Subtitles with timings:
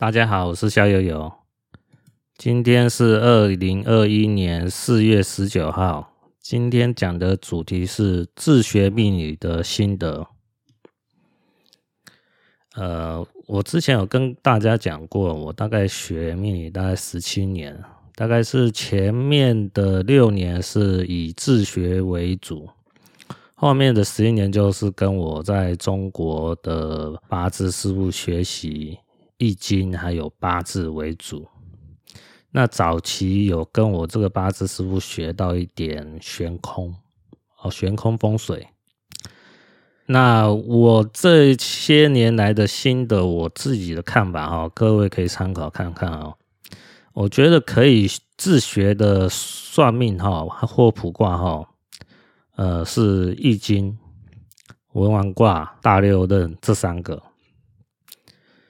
[0.00, 1.32] 大家好，我是肖友友。
[2.36, 6.12] 今天是二零二一年四月十九号。
[6.38, 10.24] 今天讲的主题是自学命理的心得。
[12.76, 17.76] 呃，我之前有跟大家讲过，我大概学命理大概十七年，
[18.14, 22.68] 大概是前面的六年是以自学为主，
[23.56, 28.96] 后面的十一年就是跟我在中国的八字师傅学习。
[29.38, 31.46] 易经还有八字为主，
[32.50, 36.94] 那早期有跟我这个八字师傅学到一点玄空
[37.62, 38.68] 哦，悬空风水。
[40.06, 46.36] 那我这些年来的心得，我自己的看法哈，各位可以参考看看哦。
[47.12, 51.68] 我觉得可以自学的算命哈或卜卦哈，
[52.56, 53.98] 呃，是易经、
[54.94, 57.22] 文王卦、大六壬这三个。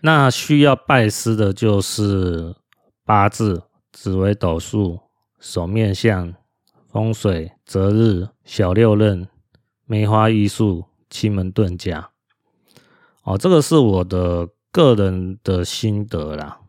[0.00, 2.54] 那需要拜师的就是
[3.04, 5.00] 八字、紫微斗数、
[5.40, 6.34] 手面相、
[6.90, 9.28] 风水、择日、小六壬、
[9.86, 12.10] 梅花易数、奇门遁甲。
[13.24, 16.60] 哦，这个是我的个人的心得啦。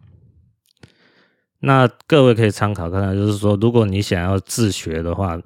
[1.59, 5.39] 那各位可以参考看看，就是说，如果你想要自学的话，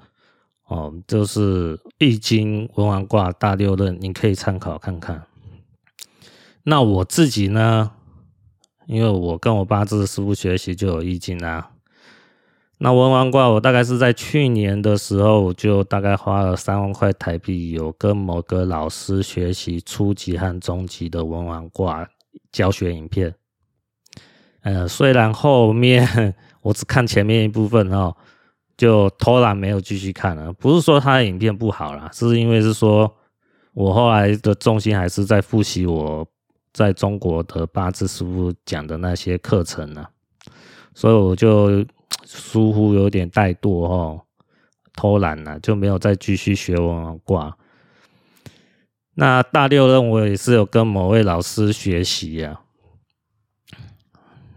[0.68, 5.26] 哦，就是易经、文王卦、大六壬，你可以参考看看。
[6.66, 7.92] 那我自己呢？
[8.86, 11.72] 因为我跟我八字师傅学习就有易经啊。
[12.78, 22.08] 那文王卦，我大概是在去年的时候，我就大概花了三万块台币，有跟某个老师学习初级和中级的文王卦
[22.52, 23.36] 教学影片。
[24.62, 28.16] 呃，虽然后面我只看前面一部分哦，
[28.78, 30.52] 就偷懒没有继续看了。
[30.54, 33.14] 不是说他的影片不好啦，是因为是说
[33.74, 36.26] 我后来的重心还是在复习我。
[36.74, 40.08] 在中国的八字师傅讲的那些课程呢、
[40.96, 41.86] 所以我就
[42.26, 44.22] 疏忽有点怠惰哦，
[44.96, 47.56] 偷懒了，就没有再继续学文王卦。
[49.14, 52.62] 那大六壬我也是有跟某位老师学习呀、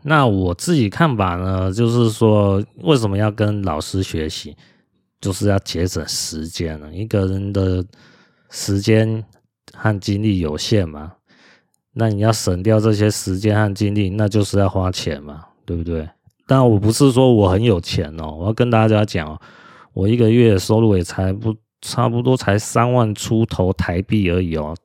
[0.01, 4.57] 那我自己看法呢，就是说为什么要跟老师学习，
[5.21, 6.91] 就是要节省时间了。
[6.95, 7.85] 一个人的
[8.49, 9.23] 时间
[9.75, 11.13] 和精力有限嘛。
[11.99, 16.07] 那你要省掉这些时间和精力，那就是要花钱嘛，对不对？
[16.47, 19.41] 但我不是说我很有钱哦，我要跟大家讲哦，
[19.95, 24.77] 我一个月收入也才不差不多才三万出头台币而已哦，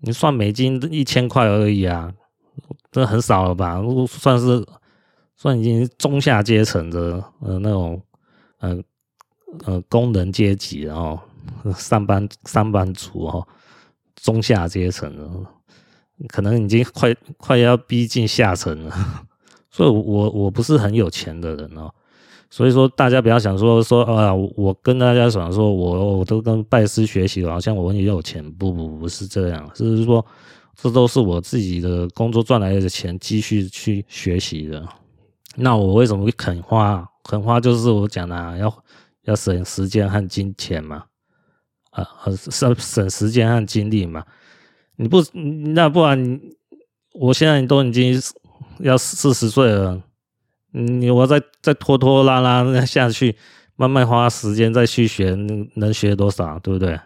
[0.00, 2.12] 你算美金一千块而已啊，
[2.90, 3.80] 这很少了吧？
[4.06, 4.62] 算是
[5.34, 8.02] 算已经中下阶层的呃那种
[8.58, 8.78] 呃
[9.64, 11.18] 呃工人阶级哦，
[11.74, 13.48] 上班上班族哦，
[14.16, 15.30] 中下阶层的。
[16.28, 18.94] 可能已经快快要逼近下层了，
[19.70, 21.90] 所以我我不是很有钱的人哦，
[22.50, 30.24] 所以说大家不要想说说啊，我跟大家想说我我都跟拜师学习，好像我很有钱，不不不是这样，就是说
[30.76, 34.86] 这都是我自己的工作赚来的钱，继续去学习的。
[35.56, 37.06] 那我为什么会肯花？
[37.24, 38.84] 肯花就是我讲的啊，要
[39.24, 41.04] 要省时间和金钱嘛，
[41.90, 42.06] 啊
[42.50, 44.24] 省省时间和精力嘛。
[45.02, 45.20] 你不，
[45.74, 46.40] 那不然，
[47.14, 48.14] 我现在都已经
[48.78, 50.00] 要四十岁了，
[50.70, 53.34] 你我再再拖拖拉拉下去，
[53.74, 55.34] 慢慢花时间再去学，
[55.74, 57.00] 能学多少，对不对？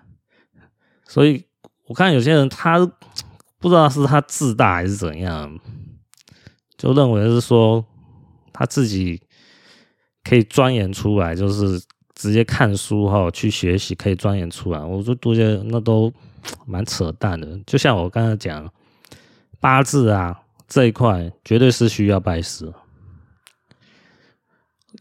[1.08, 1.42] 所以
[1.86, 2.78] 我看有些人他
[3.58, 5.58] 不知道是他自大还是怎样，
[6.76, 7.82] 就认为是说
[8.52, 9.18] 他自己
[10.22, 11.80] 可以钻研出来，就是
[12.14, 16.12] 直接看书哈去学习可以钻研出来，我就读些那都。
[16.66, 18.70] 蛮扯淡的，就像我刚才讲
[19.60, 22.72] 八字啊这一块，绝对是需要拜师。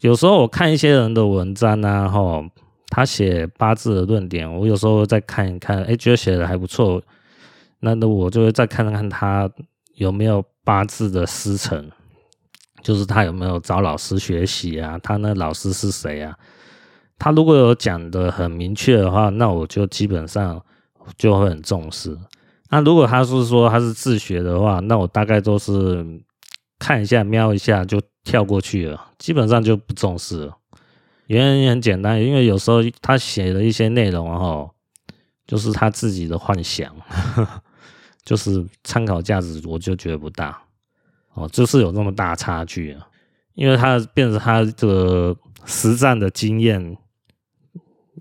[0.00, 2.44] 有时候我看一些人的文章啊，哈，
[2.88, 7.02] 他写八字的论点，我有时候再看一看，哎，觉得写的还不错，
[7.80, 9.50] 那那我就会再看看他
[9.94, 11.90] 有没有八字的师承，
[12.82, 16.36] 就是他有没有找老师学习啊，他那老师是谁啊？
[17.18, 20.62] 他如果有讲的很明确的话，那我就基本上。
[21.16, 22.16] 就会很重视。
[22.68, 26.04] 那如果他是说他是自学的话，那我大概都是
[26.78, 30.56] 看一下、瞄一下就跳过去了，基本上就不重视了。
[31.28, 34.70] 原因很简单，因为有时候他写的一些内容哈，
[35.46, 36.94] 就是他自己的幻想，
[38.24, 40.60] 就是参考价值，我就觉得不大。
[41.34, 43.06] 哦，就是有那么大差距啊，
[43.54, 46.96] 因为他变成他这个实战的经验，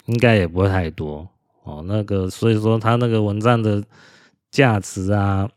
[0.05, 1.27] 应该也不会太多。
[1.65, 3.83] 哦，那个，所以说他那个文章的
[4.51, 5.49] 价值啊，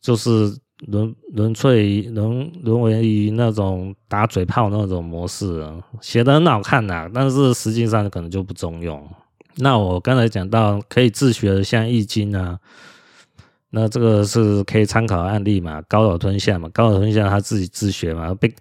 [0.00, 0.54] 就是
[0.86, 5.66] 沦沦坠于沦沦为于那种打嘴炮那种模式，
[6.00, 9.02] 写得很好看呐、啊，但是实际上可能就不中用。
[9.56, 12.58] 那我刚才讲到可以自学的，像易经啊，
[13.70, 18.54] 那这个是可以参考案例嘛，高岛吞象嘛，高岛吞象他自己自学嘛，被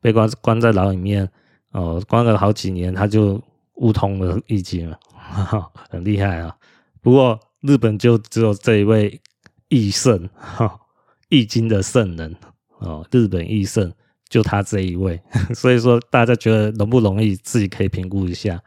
[0.00, 1.28] 被关关在牢里面
[1.72, 3.40] 哦，关了好几年，他就
[3.74, 4.98] 悟通了易经了
[5.90, 6.56] 很厉害啊。
[7.00, 9.20] 不过日本就只有这一位
[9.68, 10.78] 易圣哈，
[11.28, 12.34] 易经的圣人
[12.78, 13.92] 哦，日本易圣
[14.28, 15.20] 就他这一位，
[15.54, 18.62] 所以说大家觉得容不容易，自己可以评估一下。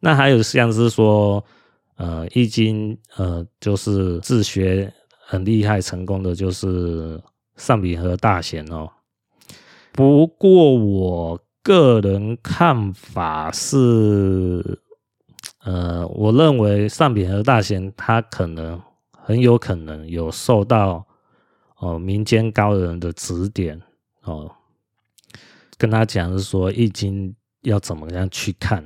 [0.00, 1.44] 那还有像是说，
[1.96, 4.92] 呃，易经，呃，就是自学
[5.26, 7.20] 很厉害成功的，就是
[7.56, 8.90] 上比和大贤哦。
[9.92, 14.78] 不过我个人看法是，
[15.64, 18.80] 呃，我认为上剽和大贤他可能
[19.10, 21.04] 很有可能有受到
[21.78, 23.80] 哦、民间高人的指点
[24.22, 24.50] 哦，
[25.76, 28.84] 跟他讲是说易经要怎么样去看。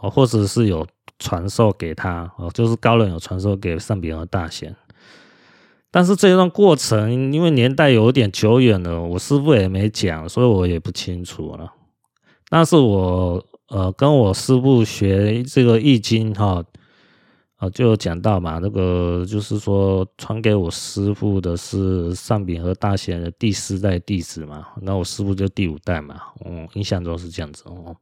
[0.00, 0.84] 哦，或者是有
[1.20, 4.74] 传授给他哦，就是高人有传授给上剽和大贤，
[5.92, 11.72] 但是这一段过程因为年代有点久远了，我师傅也没讲，所以我也不清楚了。
[12.48, 16.64] 但是我呃跟我师父学这个易经哈，
[17.56, 27.96] 啊就讲到嘛，那个就是说传给我师父的是上禀和大贤的第四代弟子嘛，那我师父就第五代嘛，嗯，印象中是这样子哦。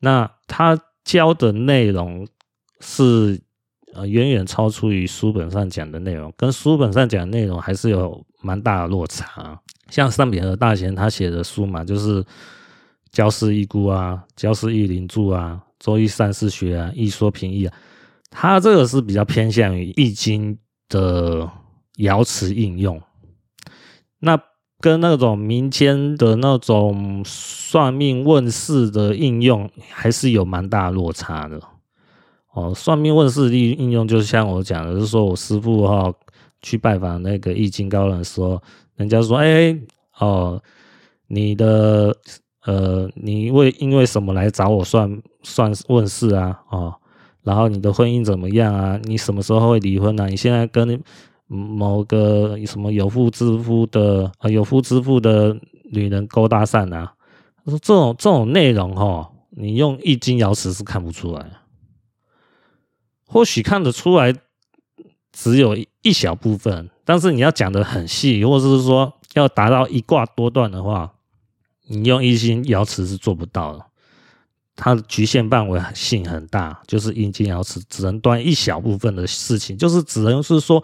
[0.00, 0.78] 那他。
[1.04, 2.24] 教的内容
[2.78, 3.42] 是
[3.92, 9.60] 呃远远超出于书本上讲的内容，跟书本上讲的内容还是有蛮大的落差。
[9.90, 12.22] 像上禀和大贤他写的书嘛，就是
[13.12, 17.76] 《焦氏易估》啊，《焦氏易灵注》啊，《周易善释学》啊，《易说平易》啊，
[18.30, 21.48] 他这个是比较偏向于易经的
[21.98, 23.00] 爻辞应用。
[24.18, 24.40] 那
[24.80, 31.60] 跟那种民间的那种算命问事的应用还是有蛮大落差的
[32.52, 32.74] 哦。
[32.74, 36.12] 算命问事的应用，就是像我讲的，就是说我师傅哈
[36.62, 38.60] 去拜访那个易经高人说，
[38.96, 39.78] 人家说，哎
[40.18, 40.60] 哦，
[41.26, 42.16] 你的
[42.64, 46.60] 呃，你为因为什么来找我算算问事啊？
[46.70, 46.94] 哦，
[47.42, 49.00] 然后你的婚姻怎么样啊？
[49.04, 50.26] 你什么时候会离婚啊？
[50.26, 51.02] 你现在跟
[51.46, 55.56] 某个什么有妇之夫的啊，有夫之妇的
[55.90, 57.14] 女人勾搭上啊，
[57.64, 61.44] 他说这种这种内容哈，你用易经爻辞是看不出来，
[63.26, 64.32] 或许看得出来，
[65.32, 71.12] 只有一小部分，但是你要讲的很细，或者是说要达到一卦多段的话，
[71.86, 73.84] 你用易经爻辞是做不到的，
[74.76, 80.82] 它的局限范围性很大，就是易经爻辞只能端一小部分的事情，就是只能是说。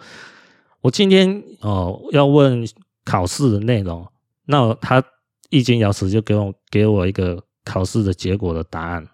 [0.81, 2.65] 我今天哦要问
[3.03, 4.07] 考试的内容，
[4.45, 5.03] 那他
[5.49, 9.05] 易经爻辞就给我给我一个考试的结果的答案。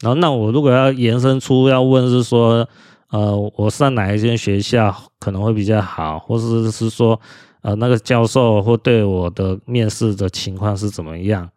[0.00, 2.66] 然后那我如果要延伸出要问是说，
[3.10, 7.20] 呃，我上哪一间学校可能会比较好，或者是说，
[7.62, 11.50] 呃，那个教授或对我的面试的情况是怎么样？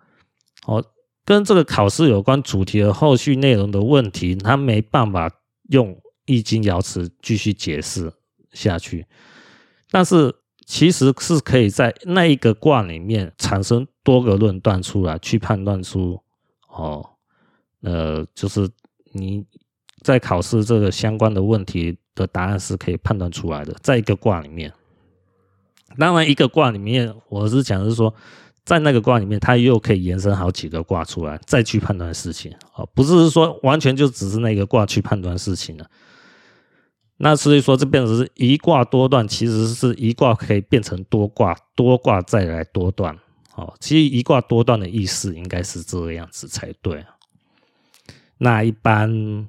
[0.65, 0.83] 哦，
[1.23, 5.31] 跟这个考试有关主题的后续内容的问题，他没办法
[5.69, 8.11] 用易经爻辞继续解释
[8.51, 9.05] 下去。
[9.91, 16.21] 但是其实是可以在那一个卦里面产生多个论断出来，去判断出
[16.69, 17.11] 哦，
[17.81, 18.69] 呃，就是
[19.13, 19.45] 你
[20.01, 24.73] 在考试这个相关的问题的答案是可以判断出来的，在一个卦里面。
[25.97, 28.13] 当然，一个卦里面，我是讲的是说，
[28.65, 35.85] 在那个卦里面，它又可以延伸好几个卦出来，再去判断事情哦，不是说完全就只是那个卦去判断事情了。
[37.17, 43.15] 那所以说，这变成是一卦多断，其实是一卦可以变成多卦，多卦再来多断。
[43.55, 47.05] 哦，其实一卦多断的意思应该是这个样子才对。
[48.39, 49.47] 那一般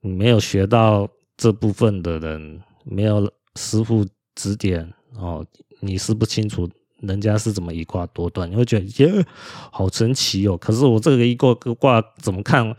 [0.00, 4.04] 没有学到这部分的人，没有师傅
[4.38, 5.44] 指点哦，
[5.80, 6.66] 你是不清楚
[7.00, 9.26] 人家是怎么一卦多断，你会觉得耶，
[9.70, 10.56] 好神奇哦。
[10.56, 12.74] 可是我这个一卦个卦怎么看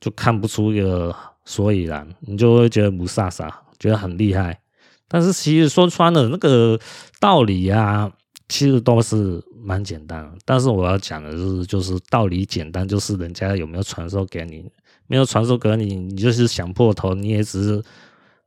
[0.00, 1.14] 就看不出一个。
[1.46, 4.58] 所以然，你就会觉得不飒飒，觉得很厉害。
[5.06, 6.80] 但是其实说穿了，那个
[7.20, 8.10] 道理啊，
[8.48, 10.26] 其实都是蛮简单。
[10.46, 14.64] 但是我要讲的是，就是道理简单，就是人家有没有传授给你，
[15.06, 17.84] 没有传授给你，你就是想破头，你也只是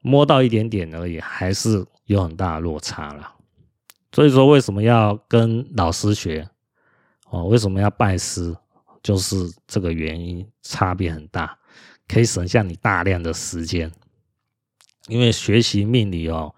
[0.02, 3.36] 摸到一点点而已，还是有很大的落差了。
[4.12, 6.50] 所以说，为什么要跟老师学？
[7.30, 8.54] 哦，为什么要拜师？
[9.04, 9.36] 就是
[9.68, 11.58] 这个原因，差别很大。
[12.08, 13.92] 可以省下你大量的时间，
[15.08, 16.56] 因为学习命理哦，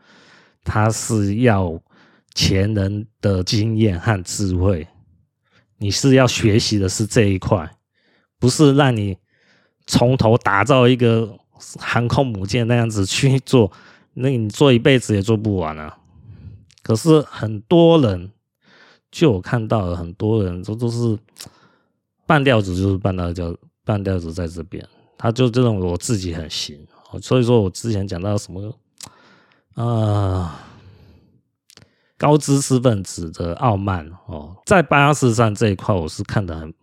[0.63, 1.81] 它是要
[2.33, 4.87] 前人的经验和智慧，
[5.77, 7.69] 你是要学习的是这一块，
[8.37, 9.17] 不是让你
[9.87, 11.37] 从头打造一个
[11.79, 13.71] 航空母舰那样子去做，
[14.13, 15.97] 那你做一辈子也做不完啊。
[16.81, 18.31] 可是很多人，
[19.11, 21.17] 就我看到了很多人这都是
[22.25, 24.87] 半吊子，就是半吊子，半吊子在这边，
[25.17, 26.77] 他就认为我自己很行，
[27.21, 28.73] 所以说我之前讲到什么
[29.75, 30.65] 啊。
[32.17, 36.73] 高知识分子的傲慢哦，在巴士上这一块，我是看得很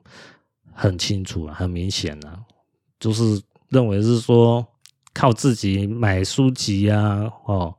[0.72, 2.40] 很清楚，很明显啊，
[2.98, 4.66] 就是认为是说
[5.16, 7.74] 靠自己买书籍啊，哦，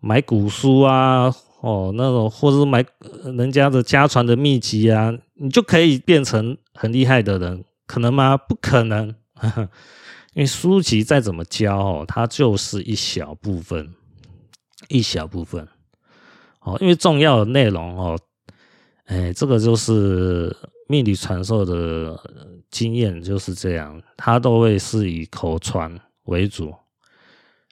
[0.00, 2.84] 买古书啊，哦，那种或者是买
[3.36, 8.36] 人家的家传的秘籍啊，你就可以变成很厉害的人，可能吗？
[8.36, 9.60] 不可能，呵呵，
[10.34, 13.94] 因为书籍再怎么教哦，它就是一小部分，
[14.88, 15.68] 一小部分。
[16.62, 18.18] 哦，因为重要的内容哦，
[19.04, 20.54] 哎，这个就是
[20.88, 22.18] 命理传授的
[22.72, 26.74] 经验就是这样，它都会是以口传为主。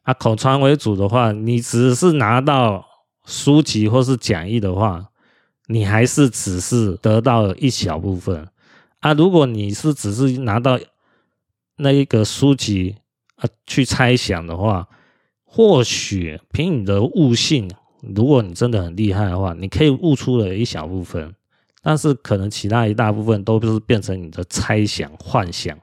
[0.03, 2.85] 啊，口传为主的话，你只是拿到
[3.27, 5.09] 书籍或是讲义的话，
[5.67, 8.49] 你还是只是得到一小部分。
[9.01, 10.79] 啊，如果你是只是拿到
[11.77, 12.97] 那一个书籍
[13.37, 14.89] 啊去猜想的话，
[15.45, 17.71] 或许凭你的悟性。
[18.15, 21.35] 如果你真的很厉害的话，你可以悟出了一小部分，
[21.83, 25.77] 但是可能其他一大部分都是变成你的猜想、幻想，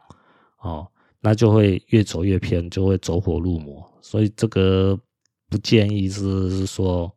[0.62, 0.88] 哦，
[1.26, 3.84] 那就会越走越偏，就会走火入魔。
[4.00, 4.96] 所以这个
[5.50, 7.12] 不建议是说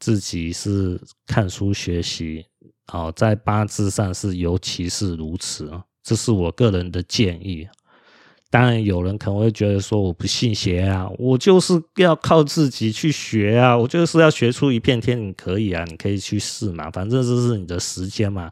[0.00, 2.44] 自己是看书学习，
[2.92, 7.68] 哦，在八字上是尤其是如此啊，这是我个人的建议。
[8.50, 15.16] 当然，有人可能会觉得说我不信邪啊，我就是要靠自己去学啊，我就是要学出一片天。
[15.22, 18.50] 你可以啊，你可以去试嘛，反正这是你的时间嘛，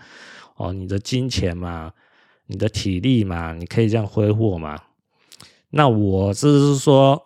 [0.57, 1.91] 哦，你的金钱嘛，
[2.47, 4.79] 你的体力嘛，你可以这样挥霍嘛。
[5.71, 7.23] 那我就是说，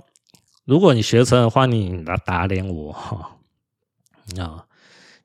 [0.64, 3.36] 如果你学成的话，你来打脸我哈
[4.38, 4.66] 啊。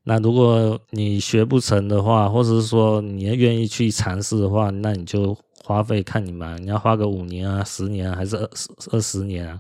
[0.03, 5.37] 那如果你学不成的话，或者是说你也愿意去尝试的话，那你就。
[5.67, 9.59] 花费看你们，你要花个五年啊、十年啊，还是二十二十年啊，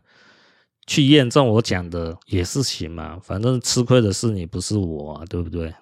[0.85, 3.17] 去验证我讲的也是行嘛。
[3.23, 5.73] 反正吃亏的是你，不是我，对不对？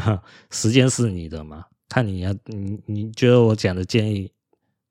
[0.52, 4.30] 时间是你的嘛，看你要你你觉得我讲的建议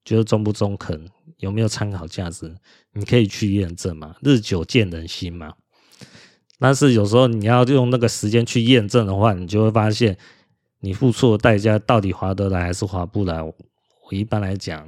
[0.03, 2.53] 觉得中不中肯，有没有参考价值？
[2.91, 4.15] 你可以去验证嘛。
[4.21, 5.53] 日久见人心嘛。
[6.59, 10.17] 但是有时候你要用那个时间去验证的话，你就会发现
[10.81, 13.41] 你付出的代价到底划得来还是划不来。
[13.41, 13.55] 我
[14.11, 14.85] 一般来讲，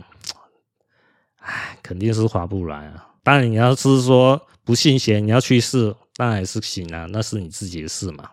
[1.38, 3.08] 哎，肯定是划不来啊。
[3.24, 8.30] 当然，你要是说不信邪，你要去试，当然也是行啊，那是你自己的事嘛。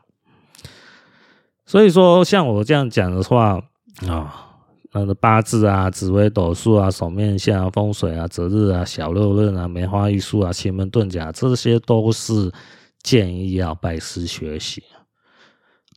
[1.68, 3.60] 所以说，像我这样讲的话
[4.06, 4.30] 啊、哦，
[4.92, 12.50] 那个八字啊、紫微斗数啊、手面相啊、风水啊、择日啊、小六壬啊、梅花易数啊、奇门遁甲，这些都是
[13.02, 14.82] 建议要拜师学习。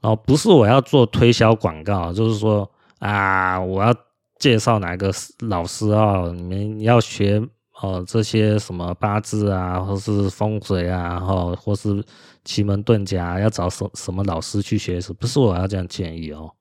[0.01, 3.95] 哦，不是我要做推销广告，就是说啊，我要。
[4.41, 6.23] 介绍哪个老师啊？
[6.35, 7.39] 你们要学
[7.79, 12.03] 哦，这些什么八字啊，或是风水啊，或或是
[12.43, 15.13] 奇门遁甲，要找什什么老师去学习？
[15.13, 16.51] 不是我要这样建议哦，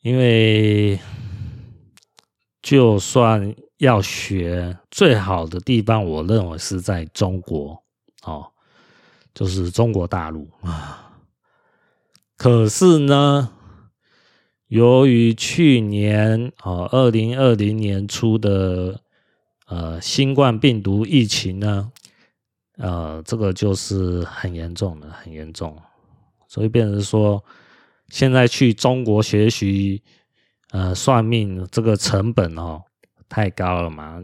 [0.00, 0.98] 因为
[2.62, 7.82] 就算要学，最好的地方，我认为是在中国
[8.24, 8.46] 哦，
[9.34, 11.20] 就是中国大陆啊。
[12.36, 13.50] 可是呢？
[14.68, 18.98] 由于去年哦，二零二零年初的
[19.66, 21.92] 呃新冠病毒疫情呢，
[22.76, 25.76] 呃，这个就是很严重的，很严重，
[26.48, 27.42] 所以变成说，
[28.08, 30.02] 现在去中国学习
[30.70, 32.82] 呃算命这个成本哦
[33.28, 34.22] 太高了嘛，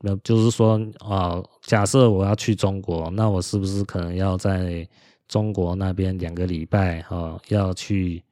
[0.00, 4.88] 那就是说啊，假设我要去中国，那我是不是可能要在
[5.28, 8.22] 中国那边两个礼拜哈要去？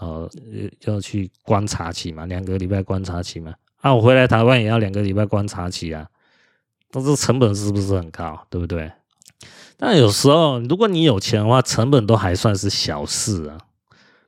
[0.00, 0.26] 呃，
[0.86, 3.54] 要去观察期嘛，两个礼拜观察期嘛。
[3.82, 6.08] 啊，我回来台湾也要两个礼拜观察期啊。
[6.90, 8.90] 但是成本是不是很高，对不对？
[9.76, 13.58] 但有时候，如果你有钱的话，成本都还算是小事啊。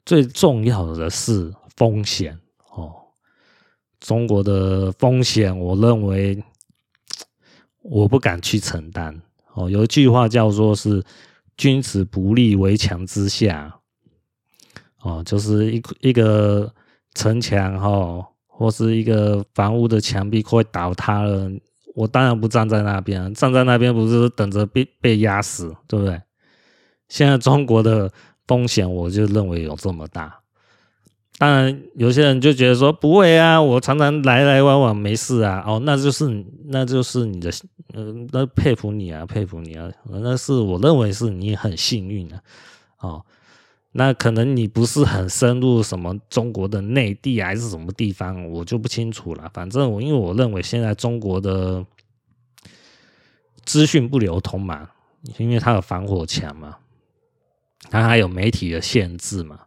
[0.06, 2.38] 最重要的是风险
[2.70, 2.92] 哦。
[4.00, 6.42] 中国的风险，我认为
[7.82, 9.20] 我不敢去承担
[9.54, 9.68] 哦。
[9.68, 11.04] 有一句话叫做是
[11.56, 13.78] “君子不立围墙之下”。
[15.02, 16.72] 哦，就是一一个
[17.14, 21.50] 城墙哈，或是一个房屋的墙壁快倒塌了，
[21.94, 26.20] 我当然不站在那边，站在那边不是等着被被压死，对不对？
[27.08, 28.10] 现在中国的
[28.46, 30.38] 风险我就认为有这么大。
[31.38, 35.64] 当然，有些人就觉得说不会啊，我常常来来往往没事啊。
[35.66, 37.50] 哦，那就是那就是你的，
[37.94, 39.90] 呃，那佩服你啊，佩服你啊。
[40.08, 42.40] 那是我认为是你很幸运啊。
[43.00, 43.26] 哦，
[43.92, 49.50] 那可能你不是很深入什么中国的内地还是什么地方，我就不清楚了。
[49.52, 51.84] 反正我因为我认为现在中国的
[53.64, 54.90] 资讯不流通嘛，
[55.38, 56.76] 因为它有防火墙嘛，
[57.90, 59.60] 它还有媒体的限制嘛。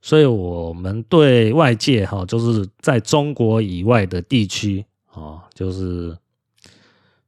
[0.00, 6.16] 所以，我们对外界哈，就是在中国以外的地区哦，就是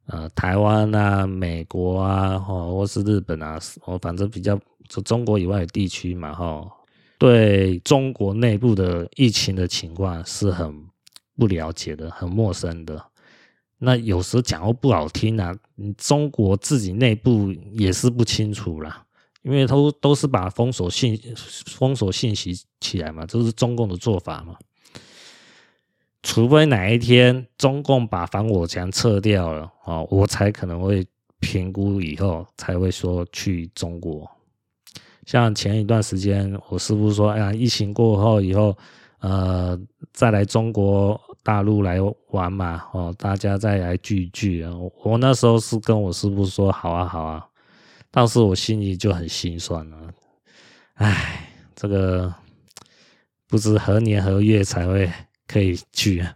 [0.06, 4.58] 呃，台湾啊、美国啊，或是日本啊，我反正比较
[4.90, 6.68] 就中国以外的地区嘛，哈，
[7.16, 10.84] 对中国内部的疫情的情况是很
[11.38, 13.02] 不了解的，很陌生的。
[13.78, 15.56] 那有时候讲话不好听啊，
[15.96, 19.06] 中国自己内部也是不清楚啦。
[19.42, 21.18] 因为都都是把封锁信
[21.64, 24.54] 封锁信息起来嘛，这是中共的做法嘛。
[26.22, 31.06] 除非哪一天中共把防火墙撤掉了哦，我才可能会
[31.38, 34.30] 评估以后才会说去中国。
[35.30, 38.76] 像前一段时间，我师傅说，哎呀，疫情过后以后，
[39.20, 39.78] 呃，
[40.12, 41.98] 再来中国大陆来
[42.30, 44.72] 玩嘛，哦，大家再来聚聚啊。
[45.04, 47.46] 我那时候是跟我师傅说，好啊，好啊。
[48.10, 49.96] 当时我心里就很心酸了，
[50.94, 52.34] 唉，这个
[53.46, 55.08] 不知何年何月才会
[55.46, 56.26] 可以去，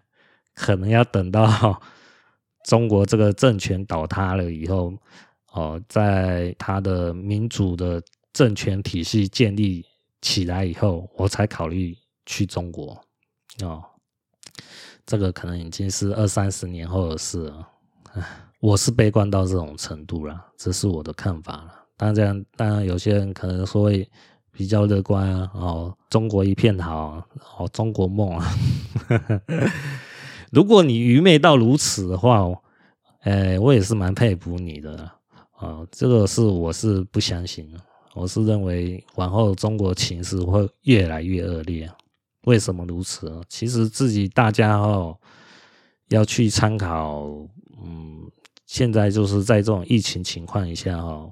[0.54, 1.82] 可能要等到
[2.64, 4.94] 中国这个政权倒塌了以后，
[5.50, 8.00] 哦，在他的民主的
[8.34, 9.86] 政权体系建立
[10.20, 13.00] 起来以后，我才考虑去中国，
[13.62, 13.82] 哦，
[15.06, 17.68] 这个可能已经是二三十年后的事了，
[18.60, 21.72] 我是悲观到这种程度了，这是我的看法了。
[21.96, 24.10] 当然，当然有些人可能说会
[24.50, 27.25] 比较乐观啊，哦，中国一片好，
[27.56, 28.52] 哦，中国梦啊。
[30.50, 32.44] 如果你愚昧到如此的话，
[33.20, 35.14] 哎，我也是蛮佩服你的啊，
[35.60, 35.88] 哦。
[35.92, 37.78] 这个是我是不相信的，
[38.14, 41.90] 我是认为往后中国情势会越来越恶劣。
[42.44, 43.40] 为什么如此？
[43.48, 45.18] 其实自己大家哦
[46.08, 47.24] 要去参考，
[47.82, 48.30] 嗯。
[48.66, 51.30] 现在就是在这种疫情情况下，哦，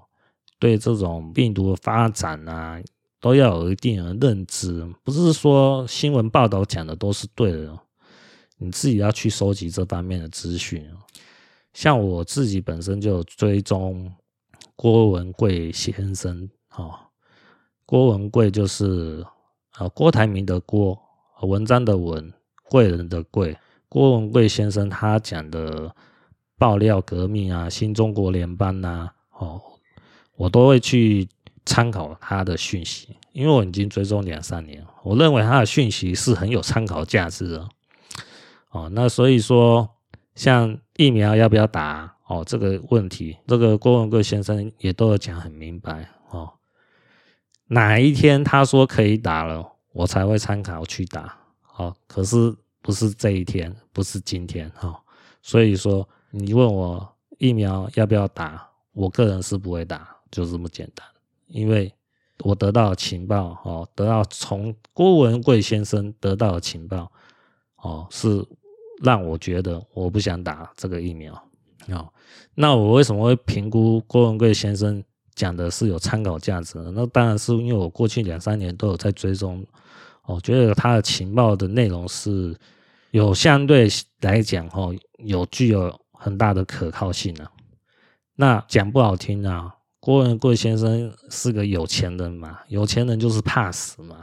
[0.61, 2.81] 对这种病毒的发展啊，
[3.21, 4.87] 都要有一定的认知。
[5.03, 7.77] 不是说新闻报道讲的都是对的，
[8.59, 10.89] 你自己要去收集这方面的资讯。
[11.73, 14.13] 像我自己本身就追踪
[14.77, 16.99] 郭文贵先生，哦，
[17.87, 19.25] 郭文贵就是
[19.73, 20.99] 啊郭台铭的郭，
[21.43, 22.33] 文章的文，
[22.69, 23.57] 贵人的贵，
[23.89, 25.95] 郭文贵先生他讲的。
[26.59, 29.61] 爆料革命啊，新中国联邦呐、啊，哦，
[30.37, 31.29] 我都会去
[31.67, 37.69] 参考他的讯息，因为我已经追踪两三年，我认为他的讯息是很有参考价值的。
[38.71, 39.89] 哦，那所以说，
[40.37, 46.09] 像疫苗要不要打，哦，这个问题，这个郭文贵先生也都有讲很明白。
[46.31, 46.49] 哦，
[47.73, 51.37] 哪一天他说可以打了，我才会参考去打。
[51.77, 54.71] 哦，可是不是这一天，不是今天。
[54.81, 54.97] 哦，
[55.43, 56.09] 所以说。
[56.35, 58.67] 你问我疫苗要不要打？
[58.93, 61.07] 我个人是不会打，就这么简单。
[61.47, 61.93] 因为
[62.39, 67.13] 我得到情报，哦，得到从郭文贵先生得到的情报，
[67.83, 68.43] 哦，是
[69.03, 71.35] 让我觉得我不想打这个疫苗。
[71.89, 72.11] 哦，
[72.55, 76.93] 那我为什么会评估郭文贵先生讲的是有参考价值呢？
[76.95, 79.65] 那当然是因为我过去两三年都有在追踪，
[80.27, 82.57] 我觉得他的情报的内容是
[83.11, 83.89] 有相对
[84.21, 85.99] 来讲，哦，有具有。
[86.25, 87.51] 很大的可靠性啊，
[88.37, 94.19] 那讲不好听啊，郭文贵先生是个有钱人嘛，有钱人就是怕死嘛。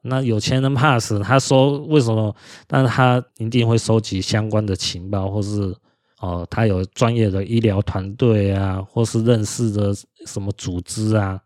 [0.00, 2.34] 那有钱人怕死，他说为什么？
[2.66, 5.76] 但是他一定会收集相关的情报，或是
[6.22, 9.92] 哦，他有专业的医疗团队啊，或是认识的
[10.24, 11.40] 什么组织啊，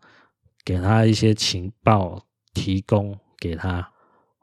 [0.67, 3.91] 给他一些情报提供给他，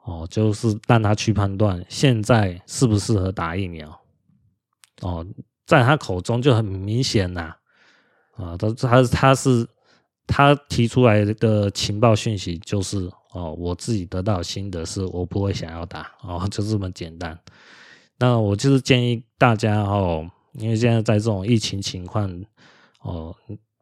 [0.02, 3.88] 哦，就是让他去判断现在适不适合打疫苗。
[5.02, 5.24] 哦，
[5.66, 7.54] 在他口中就很明显呐，
[8.32, 9.64] 啊，他他他是
[10.26, 17.38] 他提出来的情报讯息就是哦，我自己得到心得是我不会想要打哦，就这么简单。
[18.18, 22.44] 那我就是建议大家哦，因为现在在这种疫情情况
[23.02, 23.34] 哦，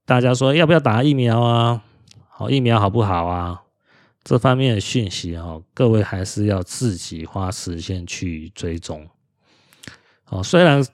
[0.05, 1.83] 大家说要不要打疫苗啊？
[2.29, 3.63] 好，疫苗好不好啊？
[4.25, 9.09] 这方面的讯息哦，各位还是要自己花时间去追踪。
[10.29, 10.85] 哦，虽然。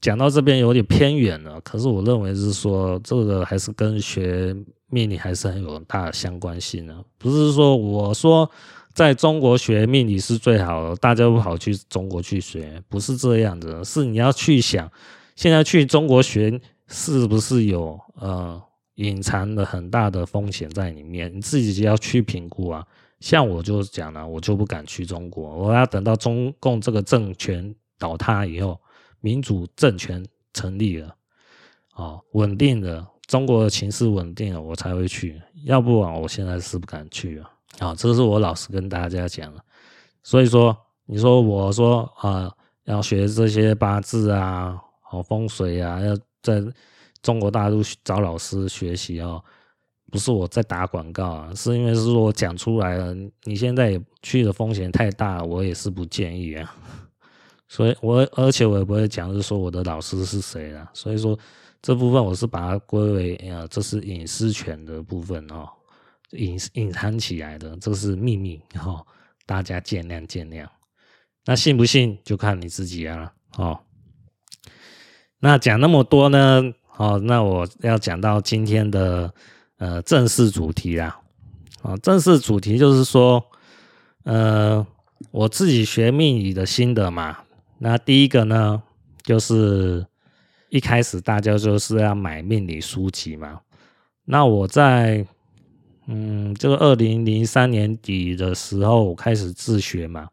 [0.00, 4.54] 讲到这边有点偏远了，可是我认为是说这个还是跟学
[4.86, 7.04] 命理还是很有大相关性的。
[7.18, 8.48] 不是说我说
[8.98, 14.90] 在中国学命理是最好的，大家不跑去中国去学，不是这样子，是你要去想，
[15.36, 18.60] 现在去中国学是不是有呃
[18.96, 22.84] 隐藏的很大的风险在里面，你自己就要去评估啊。
[23.20, 28.80] 像我就讲了，我就不敢去中国，我要等到中共这个政权倒塌以后，
[29.20, 31.14] 民主政权成立了，
[31.94, 37.48] 哦，稳定了，中国的情势稳定了，我才会去，要不然我现在是不敢去啊。
[37.78, 39.60] 啊，这是我老实跟大家讲了。
[40.22, 42.52] 所以说，你说我说啊，
[42.84, 46.62] 要学这些八字啊，好风水啊，要在
[47.22, 49.42] 中国大陆找老师学习哦。
[50.10, 53.14] 不是我在打广告啊，是因为是说我讲出来了，
[53.44, 56.74] 你现在也去的风险太大，我也是不建议啊。
[57.68, 60.90] 所以我而且我也不会讲，是说我的老师是谁啊。
[60.94, 61.38] 所以说
[61.82, 65.68] 这部分我是把它归为啊，这是隐私权的部分哦，
[66.30, 69.06] 隐隐藏起来的，这是秘密哦，
[69.46, 70.66] 大家见谅见谅。
[71.44, 73.32] 那信不信就看你自己啊。
[73.56, 73.80] 哦，
[75.40, 76.62] 那讲那么多呢，
[76.96, 79.32] 哦，那我要讲到今天的。
[79.80, 81.20] 呃，正式主题啦，
[81.82, 83.40] 啊，正式主题就是说，
[84.24, 84.84] 呃，
[85.30, 87.38] 我自己学命理的心得嘛。
[87.78, 88.82] 那第一个呢，
[89.22, 90.04] 就是
[90.68, 93.60] 一开始大家就是要买命理书籍嘛。
[94.24, 95.24] 那我在，
[96.08, 100.28] 嗯，这个二零零三年底的时候，开始自学嘛。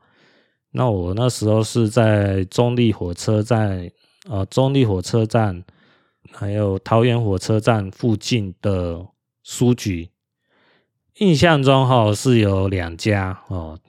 [0.72, 3.92] 那我那时候是在中立火车站，
[4.28, 5.64] 呃，中立火车站，
[6.32, 9.06] 还有桃园火车站附近的。
[9.48, 10.10] 书局，
[11.20, 13.80] 印象中哈是有两家哦，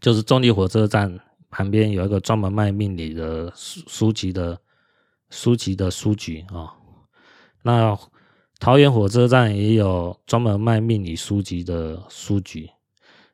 [0.00, 1.18] 就是中立火车站
[1.50, 4.60] 旁边有一个专门卖命理的书书籍的
[5.30, 6.72] 书籍的书局啊。
[7.64, 7.98] 那
[8.60, 12.70] 桃园火车站也有专门卖命理书籍的书局。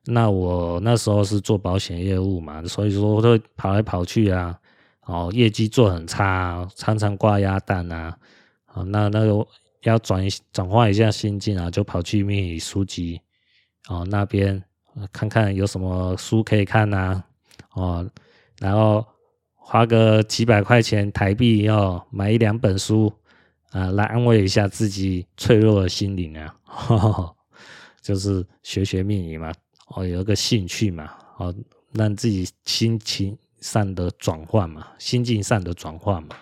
[0.07, 4.59] 那我那时候是做保险业务嘛，所以说我都跑来跑去啊，
[5.05, 8.17] 哦，业绩做很差，常常挂鸭蛋啊，
[8.65, 9.47] 啊，那那个。
[9.83, 13.21] 要转转换一下心境啊，就跑去命理书籍
[13.89, 14.61] 哦那边
[15.13, 17.23] 看看有什么书可以看呐
[17.73, 18.05] 哦，
[18.59, 19.07] 然后
[19.55, 23.13] 花个几百块钱台币要买一两本书
[23.71, 27.37] 啊，来安慰一下自己脆弱的心灵啊，呵 呵
[28.01, 29.53] 就是学学命理嘛，
[29.89, 31.55] 哦有一个兴趣嘛，哦
[31.93, 36.37] 让自己心情上的转换嘛，心境上的转换嘛。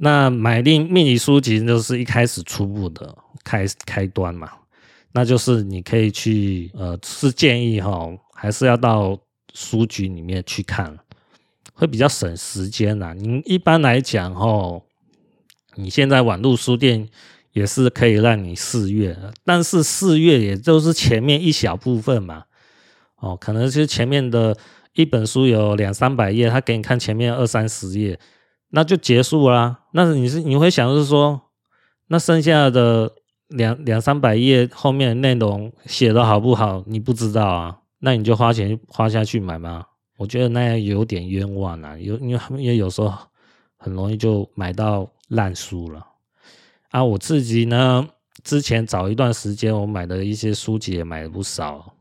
[0.00, 4.52] 那买定命理书籍就是一开始初步的开开端嘛，
[5.10, 9.18] 那就是你可以去呃，是建议哈，还是要到
[9.52, 10.96] 书局里面去看，
[11.78, 13.14] 会比较省时间呐。
[13.16, 14.82] 你一般来讲吼，
[15.76, 17.08] 你现在网络书店
[17.52, 22.46] 也是可以让你试阅，但是试阅也就是前面一小部分嘛，
[23.20, 24.56] 哦，可能是前面的
[24.94, 28.18] 一本书有两三百页，他给你看前面二三十页。
[28.70, 29.84] 那就结束啦。
[29.92, 31.40] 那你是你会想就是说，
[32.08, 33.12] 那剩下的
[33.48, 36.82] 两两三百页后面的内容写的好不好？
[36.86, 37.78] 你不知道啊？
[38.00, 39.86] 那你就花钱花下去买吗？
[40.18, 41.96] 我觉得那样有点冤枉啊。
[41.96, 43.10] 有因为因为有时候
[43.78, 46.06] 很容易就买到烂书了
[46.90, 47.02] 啊。
[47.02, 48.06] 我自己呢，
[48.44, 51.94] 之前早一段时间我买的一些书籍也买了不少，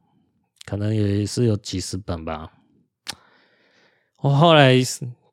[0.66, 2.52] 可能也是有几十本吧。
[4.18, 4.76] 我后来。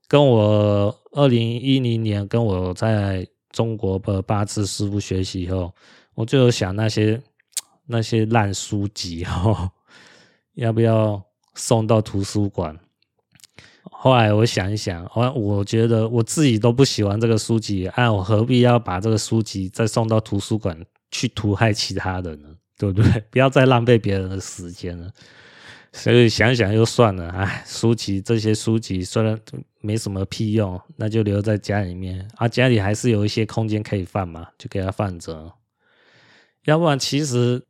[0.06, 5.74] 跟我二零一零年跟我在中国的八字师傅学习以后，
[6.14, 7.20] 我就想那些
[7.86, 9.72] 那些烂书籍哦，
[10.54, 11.20] 要不要
[11.54, 12.78] 送到图书馆？
[13.90, 20.78] 后来我想一想，我我觉得我自己都不喜欢这个书籍，哎，我何必要把这个书籍再送到图书馆
[21.10, 22.48] 去毒害其他人呢？
[22.76, 23.20] 对不对？
[23.30, 25.10] 不要再浪费别人的时间了。
[25.92, 29.38] 所以想想就算了，哎，书籍这些书籍虽然
[29.80, 35.52] 没什么屁用，那就留在家里面啊，家里还是有一些空间可以放嘛，就给它放着。
[36.64, 37.62] 要不然，其实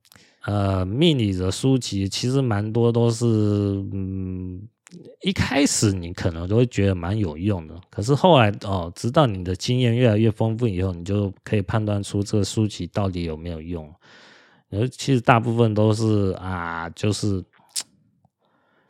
[0.46, 4.62] 呃，命理的书籍其实蛮多都是，嗯，
[5.22, 13.92] 一开始你可能都会觉得蛮有用的，可是后来哦，直到你的经验越来越丰富以后，你就可以判断出这个书籍到底有没有用。
[14.70, 17.44] 而其实大部分都是啊，就是。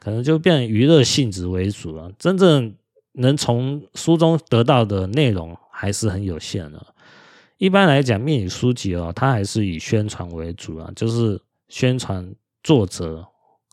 [0.01, 2.75] 可能就变娱乐性质为主了，真正
[3.13, 6.94] 能从书中得到的内容还是很有限的。
[7.59, 13.27] 一般来讲，命理书籍哦，它还是以宣传为主啊，就是宣传作者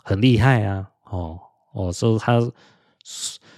[0.03, 1.39] 很厉害啊，哦
[1.73, 2.39] 哦，说他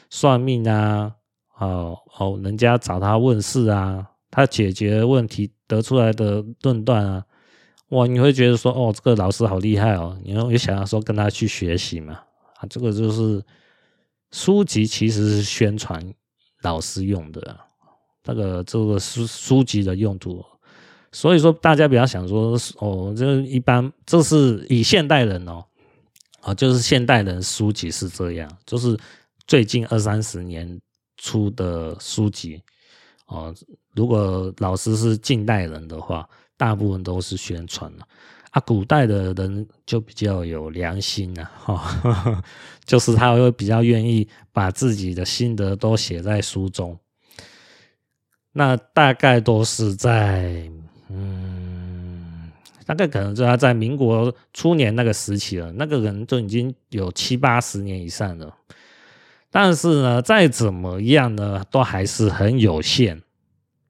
[0.09, 1.13] 算命啊，
[1.57, 7.25] 哦哦，人家找他问事啊，他解决问题得出来的论断啊，
[7.89, 12.13] 哇，你会觉得说，哦，这个老师好厉害哦，你会想要说跟他去学习嘛？
[12.57, 13.43] 啊，这个就是
[14.31, 16.13] 书籍其实是宣传
[16.61, 17.65] 老师用的，啊，
[18.25, 20.43] 那个这个书书籍的用途。
[21.11, 25.63] 所以说，大家不要想说哦，这一般这是以现代人哦，
[26.41, 28.97] 啊，就是现代人书籍是这样，就是
[29.45, 30.81] 最近二三十年
[31.17, 32.59] 出的书籍
[33.27, 33.53] 哦。
[33.93, 38.07] 如果老师是近代人的话，大部分都是宣传了
[38.49, 38.59] 啊。
[38.61, 42.43] 古代的人就比较有良心了哈，
[42.85, 46.97] 就是他会比较愿意把自己的心得都写在书中。
[48.53, 50.71] 那大概都是在。
[51.09, 52.51] 嗯，
[52.87, 58.51] 大概可能就他在民国初年那个时期了，那个人就已经有七八十年以上了。
[59.51, 63.21] 但是呢，再怎么样呢，都还是很有限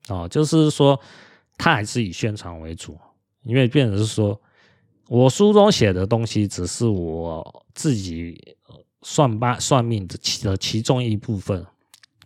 [0.09, 0.27] 哦。
[0.27, 0.99] 就是说，
[1.57, 2.97] 他还是以宣传为主，
[3.43, 4.41] 因为变成是说，
[5.07, 8.57] 我书中写的东西只是我自己
[9.03, 11.65] 算八算命的其的其中一部分，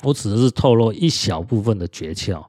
[0.03, 2.45] 我只是透露一小部分的诀窍。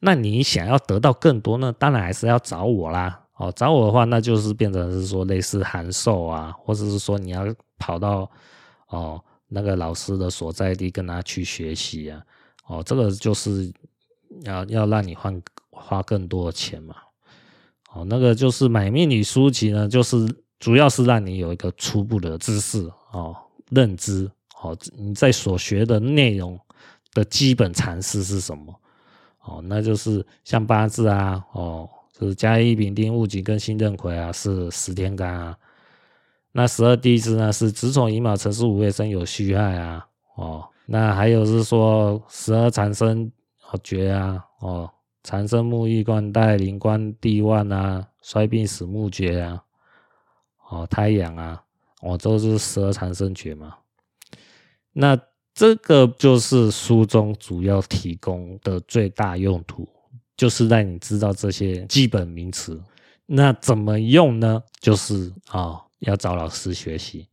[0.00, 1.74] 那你想要得到更多呢？
[1.78, 3.20] 当然还是要找我啦。
[3.36, 7.44] 哦，找我的话，那就是变成是说类似函授啊，或者是说你要
[7.78, 8.30] 跑到
[8.88, 12.22] 哦那个老师的所在地跟他去学习啊。
[12.66, 13.72] 哦，这个就是
[14.44, 15.32] 要要让你花
[15.70, 16.94] 花更多的钱嘛。
[17.92, 20.16] 哦，那个就是买命理书籍呢，就是
[20.58, 23.34] 主要是让你有一个初步的知识哦，
[23.70, 24.30] 认知
[24.62, 26.58] 哦，你在所学的内容
[27.12, 28.74] 的基本常识是什么？
[29.42, 35.56] 哦，那就是像八字啊，哦，就是甲乙丙丁戊己庚辛壬癸啊，是十天干啊。
[36.52, 40.06] 那十二地支呢，是子丑寅卯辰巳午未申酉戌亥啊。
[40.34, 43.32] 哦，那还有是说十二长生
[43.82, 44.90] 诀啊，哦，
[45.22, 49.62] 长生木易冠带临官地旺啊，衰病死木绝啊，
[50.68, 51.62] 哦，胎阳啊，
[52.02, 53.76] 哦，都是十二长生诀嘛。
[54.92, 55.18] 那
[55.52, 59.88] 这个就是书中主要提供的最大用途，
[60.36, 62.80] 就是让你知道这些基本名词。
[63.26, 64.62] 那怎么用呢？
[64.80, 67.28] 就是啊、哦，要找老师学习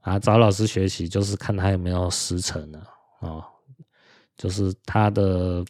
[0.00, 2.78] 啊，找老师学习就是看他有没有师承了
[3.20, 3.44] 啊，
[4.36, 5.64] 就是他的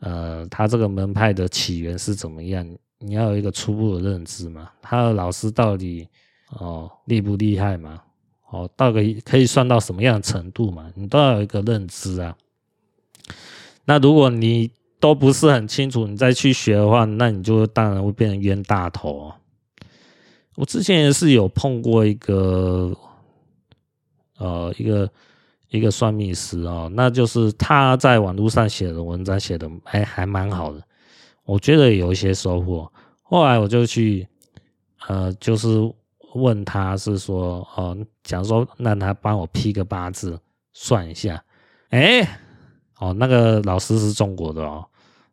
[0.00, 2.66] 呃，他这个门派的起源是怎么样？
[2.98, 6.08] 你要有一个初步的认知嘛，他的老师到底
[6.58, 8.02] 哦厉不厉害嘛？
[8.50, 10.90] 哦，到底可以算到什么样的程度嘛？
[10.96, 12.36] 你都要有一个认知啊。
[13.84, 19.32] 那如果你都不是很清楚，你再去学的话，那你就当然会变成冤大头。
[20.56, 22.92] 我之前也是有碰过一个，
[24.38, 25.08] 呃，一个
[25.68, 30.82] 一个算命师哦，那就是他在网络上写的文章写的还还蛮好的，
[31.44, 32.90] 我觉得有一些收获。
[33.22, 34.26] 后来我就去，
[35.06, 35.68] 呃，就是。
[36.34, 40.40] 问他是说哦，假如说让他帮我批个八字
[40.72, 41.42] 算一下，
[41.90, 42.40] 哎，
[42.98, 44.86] 哦，那个老师是中国的哦，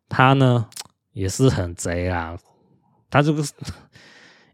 [0.08, 0.66] 他呢
[1.12, 2.38] 也是很贼啊，
[3.10, 3.42] 他这个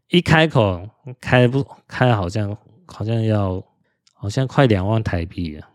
[0.09, 0.89] 一开口
[1.21, 3.65] 开不开，好像好像要
[4.13, 5.69] 好像快两万台币啊，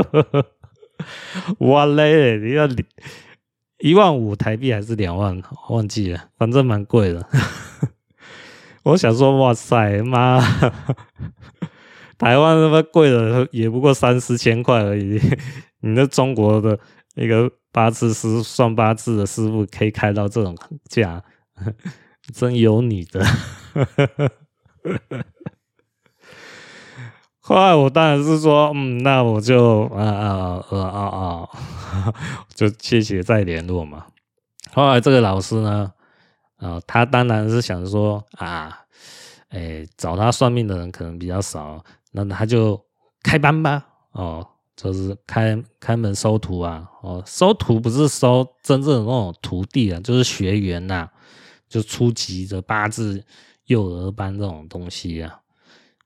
[1.60, 2.68] 哇嘞，你要
[3.78, 5.42] 一万五台币还是两万？
[5.68, 7.26] 忘记了，反正蛮贵的。
[8.82, 10.40] 我想说，哇塞，妈，
[12.16, 15.20] 台湾那么贵的也不过三四千块而已。
[15.80, 16.78] 你那中国的
[17.14, 20.56] 一个八字师算八字的师傅可以开到这种
[20.88, 21.22] 价，
[22.34, 23.24] 真有你的。
[27.40, 31.48] 后来我当然是说，嗯，那我就啊啊啊啊啊，
[32.54, 34.06] 就谢谢再联络嘛。
[34.72, 35.92] 后来这个老师呢？
[36.60, 38.84] 啊、他当然是想说啊，
[39.48, 42.78] 哎，找他算命的人可能比较少，那他就
[43.22, 44.46] 开班吧，哦，
[44.76, 51.08] 就是开开门收徒啊，哦，收徒不是收真正的那种徒弟啊，就是学员呐、
[51.66, 53.24] 就初级的八字
[53.64, 55.40] 幼儿班这种东西啊，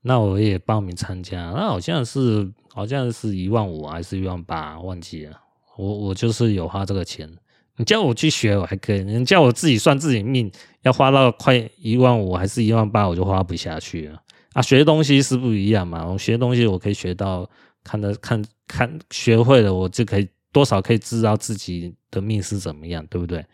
[0.03, 5.41] 那我也报名参加，那好像是好像是一万五还是一万八，忘记了，
[5.77, 7.29] 我我就是有花这个钱。
[7.77, 10.51] 你叫我去学，我还可以；你叫我自己算自己命，
[10.83, 14.23] 要花到快一万五还是一万八，我就花不下去了。
[14.53, 16.07] 啊，学东西是不一样嘛。
[16.07, 17.49] 我学东西，我可以学到
[17.83, 23.45] 看的看看学会了，我就可以多少可以知道自己的命是怎么样，对不对？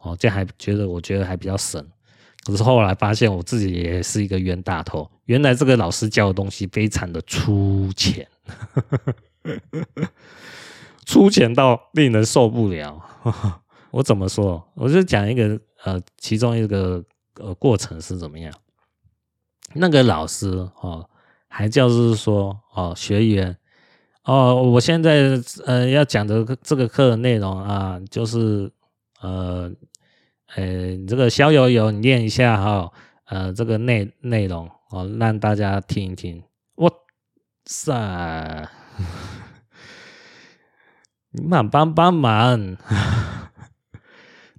[0.00, 1.86] 哦，这样还觉得我觉得还比较省。
[2.44, 8.26] 可是后来发现我自己也是一个冤大头，原来这个老师教的东西非常的粗浅，
[11.04, 13.02] 粗浅到令人受不了。
[13.90, 14.62] 我怎么说？
[14.74, 17.04] 我就讲一个呃，其中一个
[17.40, 18.52] 呃过程是怎么样？
[19.74, 20.48] 那个老师
[20.80, 21.08] 哦，
[21.48, 23.56] 还叫是说哦，学员
[24.24, 28.70] 哦，我现在呃要讲的这个课的内容啊，就是
[29.20, 29.70] 呃，
[30.54, 30.64] 呃，
[30.96, 32.92] 你这个小友友，你念一下哈、哦，
[33.26, 36.42] 呃，这个内内容哦，让大家听一听。
[36.76, 36.90] 哇
[37.64, 37.92] 塞！
[41.32, 42.76] 你们帮帮忙，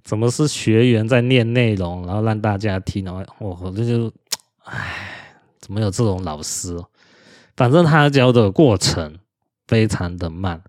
[0.08, 3.04] 怎么是学员在念内容，然后让大家听？
[3.04, 4.10] 然后我这就，
[4.64, 6.82] 唉，怎么有这种老师？
[7.54, 9.18] 反正他教的过程
[9.66, 10.62] 非常的慢，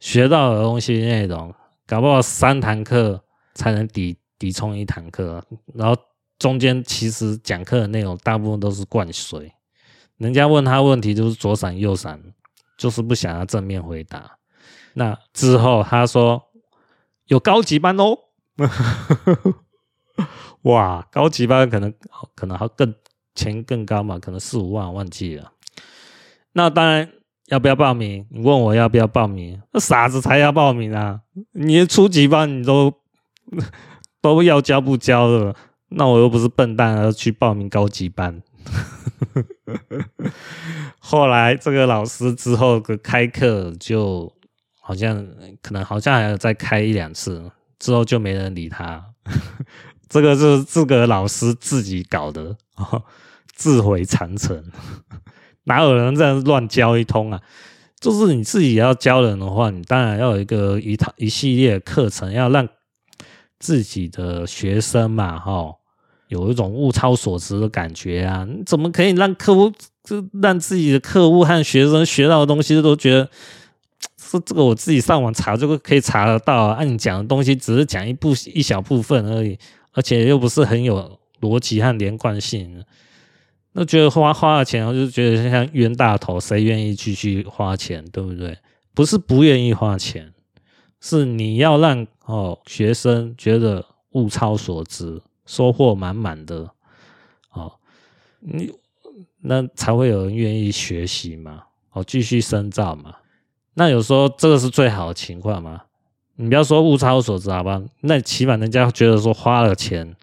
[0.00, 1.54] 学到的东西内容，
[1.86, 3.22] 搞不好三堂课
[3.52, 5.94] 才能抵抵充一堂课，然后
[6.38, 9.52] 中间其实讲课的内容大部分都是灌水，
[10.16, 12.18] 人家问他问题就是左闪右闪，
[12.78, 14.38] 就是不想要正面回答。
[14.94, 16.42] 那之后，他说
[17.26, 18.16] 有高级班哦，
[20.62, 21.92] 哇，高级班可能
[22.34, 22.92] 可能还更
[23.34, 25.52] 钱更高嘛，可能四五万，忘记了。
[26.52, 27.08] 那当然
[27.46, 28.26] 要不要报名？
[28.30, 29.62] 你问我要不要报名？
[29.72, 31.20] 那傻子才要报名啊！
[31.52, 32.92] 你初级班你都
[34.20, 35.54] 都要教不教的，
[35.90, 38.42] 那我又不是笨蛋，要去报名高级班。
[40.98, 44.32] 后来这个老师之后的开课就。
[44.80, 45.22] 好像
[45.60, 49.04] 可能好像还要再开一两次之后就没人理他，
[50.08, 52.56] 这个是这个老师自己搞的，
[53.54, 54.64] 自毁长城，
[55.64, 57.40] 哪有人这样乱教一通啊？
[58.00, 62.68] 就是你自己要教人的话，你当然要有一个一套一系列课程，要让
[63.58, 65.74] 自己的学生嘛，哈，
[66.28, 68.46] 有一种物超所值的感觉啊！
[68.64, 69.72] 怎么可以让客户
[70.04, 73.30] 就让自己的客户和学生学到的东西都觉得？
[74.30, 76.74] 是这个，我自己上网查，这个可以查得到啊。
[76.74, 79.58] 按你讲的东西，只是讲一部一小部分而已，
[79.92, 82.84] 而且又不是很有逻辑和连贯性。
[83.72, 88.58] 那觉得花花了钱，我就觉得像冤大头，谁愿意继续花钱，对不对？
[88.92, 90.32] 不是不愿意花钱，
[91.00, 96.68] 是你要让哦学生觉得物超所值，收获满满的
[97.52, 97.72] 哦，
[98.40, 98.72] 你
[99.40, 101.62] 那才会有人愿意学习嘛，
[101.92, 103.14] 哦，继续深造嘛。
[103.78, 105.82] 那有时候这个是最好的情况吗？
[106.34, 107.80] 你不要说物超所值，好吧？
[108.00, 110.16] 那起码人家觉得说花了钱，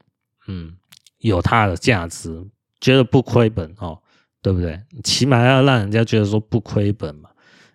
[0.48, 0.76] 嗯，
[1.20, 2.46] 有它的价值，
[2.82, 3.98] 觉得不亏本哦，
[4.42, 4.82] 对不对？
[5.06, 7.30] 起码要让人家觉得说不亏本嘛。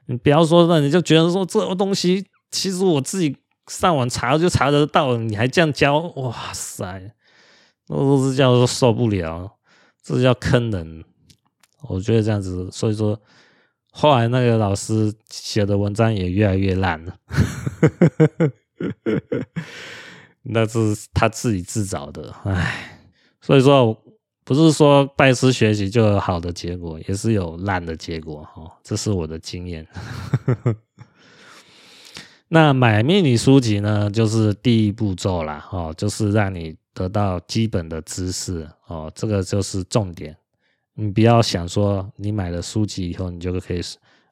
[0.04, 3.34] 你不要说让人家觉得说这个东西其实我自己
[3.68, 7.10] 上网查就查得到，你还这样教，哇塞，
[7.88, 9.50] 那都是叫做受不了，
[10.02, 11.04] 这叫坑人。
[11.88, 13.18] 我觉得这样子，所以说。
[13.90, 17.16] 后来那个老师写的文章也越来越烂了，
[20.42, 22.98] 那是他自己自找的，唉，
[23.40, 23.96] 所以说
[24.44, 29.86] 不是说拜师学习就有好的结果，也是有烂的结果哈，这是我的经验。
[32.48, 40.36] 那买命理书籍呢，就是第一步骤啦，哦，就是让你得到基本的知识哦，这个就是重点。
[40.94, 43.80] 你不要想说你买了书籍以后，你就可以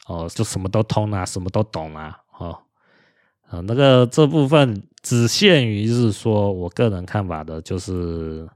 [0.06, 2.58] 哦，就什么都通啊，什么都懂啊，哦，
[3.48, 8.48] 啊，那个这部分只限于是说我个人看法的，就是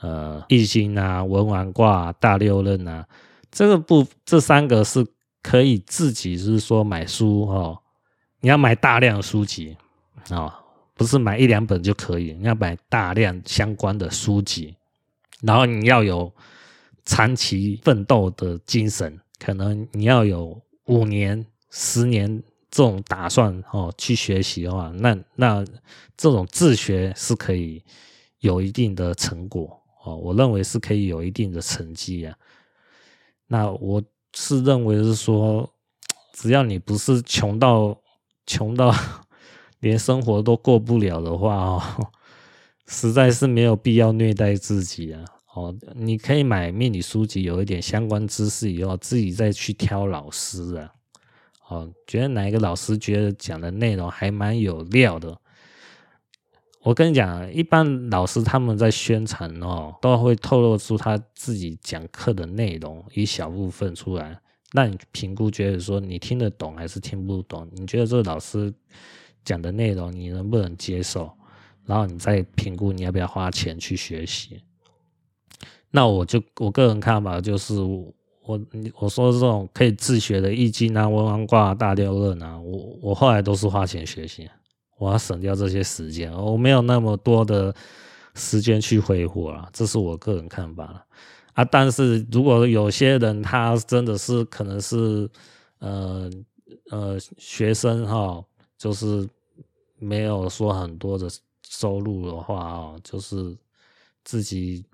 [0.00, 3.06] 呃，易经啊、文王卦、大六壬啊，
[3.50, 5.06] 这个不，这三个是
[5.42, 7.78] 可以自己是说买书哦，
[8.40, 9.76] 你要买大量书籍
[10.30, 10.52] 啊，哦，
[10.94, 14.74] 不是买一两本就可以，你要买大量相关的书籍，
[15.42, 16.32] 然后你要有。
[17.04, 25.64] 长期奋斗的精神，可能你要有五年、十年这种打算哦，去学习的话，那那
[26.16, 27.82] 这种自学是可以
[28.40, 30.16] 有一定的成果哦。
[30.16, 32.36] 我认为是可以有一定的成绩啊。
[33.48, 34.02] 那我
[34.34, 35.68] 是认为是说，
[36.32, 38.00] 只要你不是穷到
[38.46, 38.94] 穷到
[39.80, 41.82] 连生活都过不了的话哦，
[42.86, 45.24] 实在是没有必要虐待自己啊。
[45.54, 50.92] 哦，你可以买命理书籍，有一点相关知识以后，自己再去挑老师啊。
[51.68, 55.38] 哦，觉得哪一个老师觉得讲的内容还蛮有料的。
[56.82, 64.40] 我跟你讲，一般老师他们在宣传哦，都会透露出他自己讲课的内容一小部分出来，
[64.72, 67.68] 让你评估，觉得说你听得懂还是听不懂？
[67.72, 68.72] 你觉得这个老师
[69.44, 71.30] 讲的内容你能不能接受？
[71.84, 74.62] 然后你再评估你要不要花钱去学习。
[75.92, 78.60] 那我就我个人看法就是我
[78.94, 84.50] 我说这种可以自学的易经啊、文王卦、大六壬啊，我我后来都是花钱学习，
[84.98, 87.72] 我要省掉这些时间，我没有那么多的
[88.34, 91.04] 时间去挥霍了，这是我个人看法了
[91.52, 91.64] 啊。
[91.64, 95.30] 但是如果有些人他真的是可能是
[95.78, 96.30] 呃
[96.90, 98.42] 呃学生哈，
[98.76, 99.28] 就是
[99.98, 101.28] 没有说很多的
[101.68, 103.56] 收入的话啊，就是
[104.24, 104.84] 自己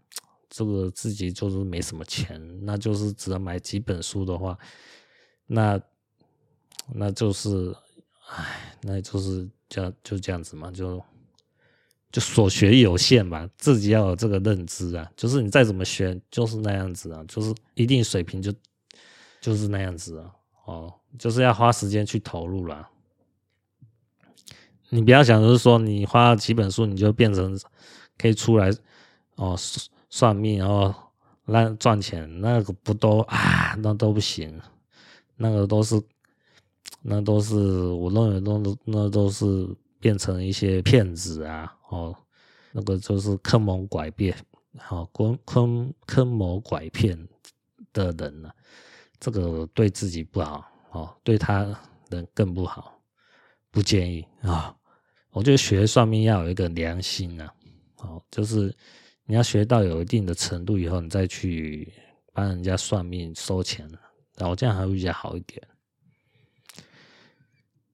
[0.48, 4.58] 这个自己就是没什么钱，那就是只能买几本书的话，
[5.46, 5.80] 那
[6.94, 7.74] 那就是。
[8.30, 11.02] 唉，那就是这样，就这样子嘛，就
[12.12, 15.10] 就所学有限吧，自己要有这个认知啊。
[15.16, 18.52] 就是你再怎么学，就是那样子啊，就是一定水平就
[19.40, 20.30] 就是那样子啊。
[20.66, 22.86] 哦，就是要花时间去投入了。
[24.90, 27.58] 你不要想，就是说你花几本书，你就变成
[28.18, 28.70] 可以出来
[29.36, 29.56] 哦
[30.10, 30.94] 算命，然后
[31.46, 33.74] 来赚钱，那个不都啊？
[33.78, 34.60] 那都不行，
[35.36, 36.00] 那个都是。
[37.00, 39.68] 那都是我认为都那都是
[40.00, 42.16] 变成一些骗子啊，哦，
[42.72, 44.36] 那个就是坑蒙拐骗，
[44.78, 47.16] 好、哦，坑坑坑蒙拐骗
[47.92, 48.54] 的人呢、啊，
[49.20, 51.64] 这个对自己不好，哦，对他
[52.08, 53.00] 人更不好，
[53.70, 54.74] 不建议啊、
[55.30, 58.74] 我觉得学算命要有一个良心呐、啊，哦，就是
[59.28, 61.92] 你要学到有一定的程度以后，你再去
[62.32, 63.86] 帮人家算命收钱，
[64.38, 65.62] 然后这样还会比较好一点。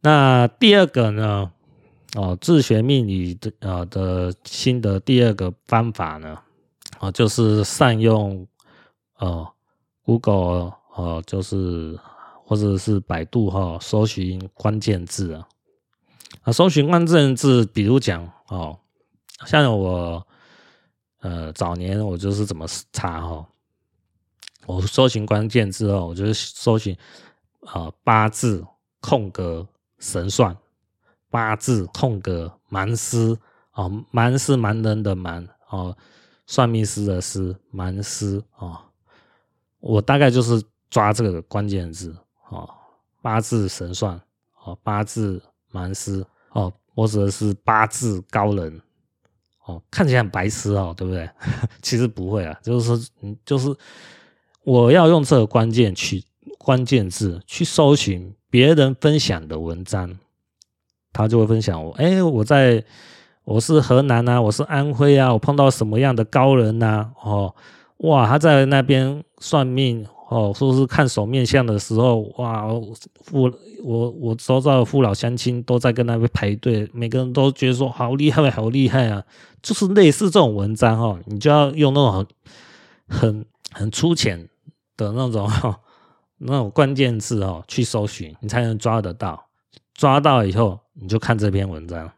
[0.00, 1.52] 那第二个呢？
[2.16, 6.38] 哦，自学命理的呃的新的第二个方法呢，
[7.00, 8.46] 哦，就是善用
[9.18, 9.50] 哦
[10.04, 11.98] ，Google 哦，就是
[12.44, 15.48] 或者是百度哈、哦，搜寻关键字啊，
[16.42, 18.78] 啊，搜寻关键字，比如讲哦，
[19.44, 20.24] 像我
[21.24, 23.44] 呃早年我就是怎么查、哦，
[24.66, 26.94] 我搜寻关键字哦，我就是搜寻
[27.62, 28.64] 啊、呃、八字
[29.00, 29.66] 空格。
[30.00, 30.54] 神算
[31.30, 33.38] 八字空格蛮师
[33.72, 35.96] 哦，蛮是蛮人的蛮哦，
[36.46, 38.78] 算命师的师蛮师哦，
[39.80, 42.14] 我大概就是抓这个关键字
[42.50, 42.68] 哦，
[43.22, 44.20] 八字神算
[44.62, 48.82] 哦，八字蛮师哦，或者是八字高人
[49.66, 51.28] 哦，看起来很白痴哦，对不对？
[51.82, 53.74] 其实不会啊，就是说，嗯，就是
[54.62, 56.22] 我要用这个关键去
[56.58, 58.34] 关键字去搜寻。
[58.50, 60.16] 别人分享的文章，
[61.12, 61.90] 他就会分享我。
[61.94, 62.84] 哎，我在，
[63.42, 67.10] 我是河南啊，我是安徽啊，我碰到什么样的高人呐？
[67.20, 67.52] 哦，
[67.96, 72.66] 哇，他在那边算命哦，说是看手面相的时候，哇，
[73.22, 73.50] 父
[73.84, 79.22] 我我周遭的父老乡亲都在跟那边排队，每个人都觉得说好厉害，好厉害啊！
[79.62, 82.26] 就是类似这种文章哈，你就要用那种
[83.06, 84.48] 很很很粗浅
[84.96, 85.80] 的那种哈。
[86.38, 89.46] 那种关键字哦，去搜寻，你才能抓得到。
[89.94, 92.10] 抓到以后，你就看这篇文章，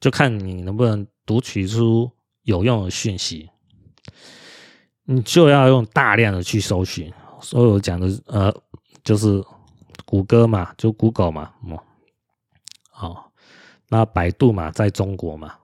[0.00, 2.10] 就看你能不能读取出
[2.44, 3.50] 有用的讯息。
[5.06, 7.12] 你就要用大量的去搜寻。
[7.40, 8.54] 所以我讲的呃，
[9.02, 9.42] 就是
[10.04, 11.82] 谷歌嘛，就 Google 嘛，哦，
[12.90, 13.32] 好，
[13.88, 15.54] 那百度嘛，在中国嘛，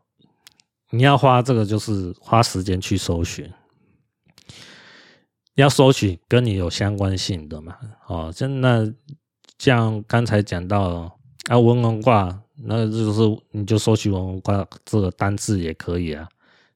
[0.90, 3.50] 你要花这个就是花时间去搜寻。
[5.54, 7.76] 要搜取跟你有相关性的嘛？
[8.06, 8.90] 哦，像那
[9.58, 11.12] 像刚才讲到
[11.48, 16.28] 啊，文王卦，那就是你就搜取文王卦这个单字也可以啊。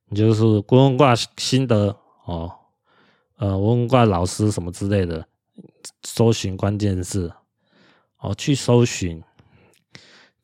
[0.09, 1.97] 你就是文王卦心得
[2.27, 2.53] 哦，
[3.39, 5.27] 呃，文王卦老师什么之类的，
[6.03, 7.33] 搜寻关键字
[8.21, 9.23] 哦，去搜寻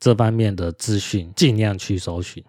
[0.01, 2.43] 这方面的资讯，尽量去搜寻。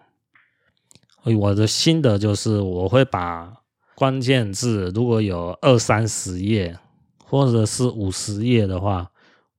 [1.22, 3.60] 我的心得就是我会把。
[3.96, 6.76] 关键字如果有二三十页，
[7.22, 9.08] 或者是五十页的话，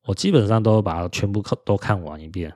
[0.04, 2.54] 我基本上都会把它全部看都看完一遍。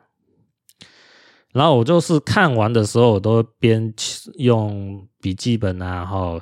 [1.54, 3.94] 然后我就是看完的时候，我都边
[4.36, 6.42] 用笔记本啊，然后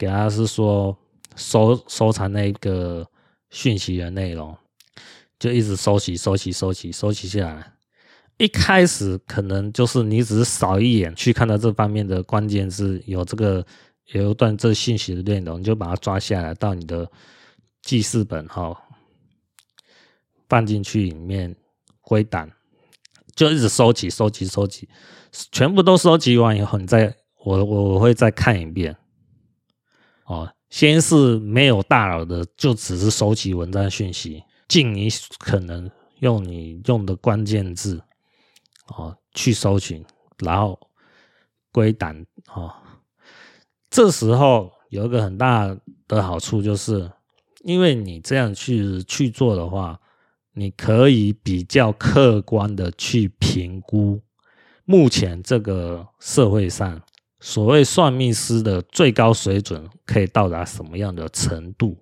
[0.00, 0.96] 给他是说
[1.36, 3.06] 收收藏那个
[3.50, 4.56] 讯息的内容，
[5.38, 7.72] 就一直收集、收集、收集、收集下来。
[8.38, 13.66] 一开始可能就是你只是扫一眼去看到这方面的关键字，有这个。
[14.12, 17.08] 有一段这信息的内容，你就把它抓下来到你的
[17.80, 18.76] 记事本哈，
[20.48, 21.54] 放进去里面
[22.00, 22.50] 归档，
[23.36, 24.88] 就一直收集、收集、收集，
[25.52, 28.96] 全部都收集完以后，你再我我会再看一遍。
[30.30, 35.08] 哦，先是没有大脑的，就只是收集文章讯息，尽你
[35.40, 38.00] 可能用你用的关键字
[38.86, 40.04] 哦去搜寻，
[40.38, 40.78] 然后
[41.72, 42.24] 归档
[42.54, 42.72] 哦。
[43.90, 45.76] 这时候有一个很大
[46.06, 47.10] 的好处，就是
[47.64, 50.00] 因为你这样去去做的话，
[50.52, 54.22] 你可以比较客观的去评估
[54.84, 57.02] 目前这个社会上，
[57.40, 61.96] 所谓算命师的最高水准可以到达什么样的程度？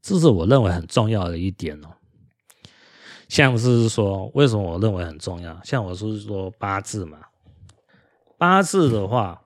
[0.00, 1.88] 这是我认为很重要的一点哦。
[3.28, 5.60] 像是说，为什么我认为很重要？
[5.62, 7.18] 像我是说八字嘛，
[8.38, 9.42] 八字的话，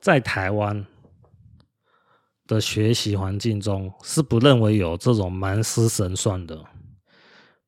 [0.00, 0.86] 在台湾
[2.46, 6.64] 的学习环境中是不认为有这种蛮师神算的，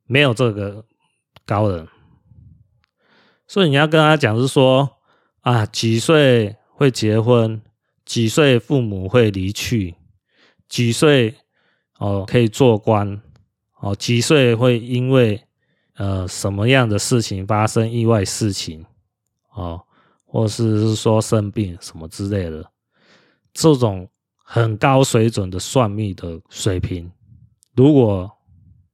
[0.06, 0.86] 没有这个
[1.44, 1.86] 高人。
[3.46, 4.88] 所以你要跟他讲是说
[5.42, 7.60] 啊，几岁会结婚，
[8.04, 9.94] 几岁父母会离去，
[10.68, 11.34] 几岁
[11.98, 13.20] 哦可以做官，
[13.80, 15.42] 哦几岁会因为
[15.96, 18.84] 呃什么样的事情发生意外事情，
[19.54, 19.82] 哦
[20.24, 22.64] 或是是说生病什么之类的，
[23.52, 27.10] 这种很高水准的算命的水平，
[27.74, 28.30] 如果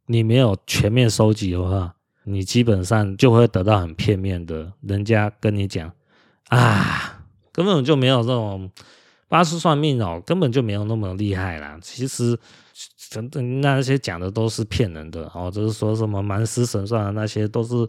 [0.06, 1.94] 你没有全面收集的话。
[2.30, 5.90] 你基本上就会得到很片面的，人家跟你讲
[6.48, 7.22] 啊，
[7.52, 8.70] 根本就没有这种
[9.28, 11.78] 八字算命哦，根本就没有那么厉害啦。
[11.82, 12.38] 其实，
[13.10, 17.88] 真的那些讲的都是骗人的哦，就是说什么蛮师神算的那些都是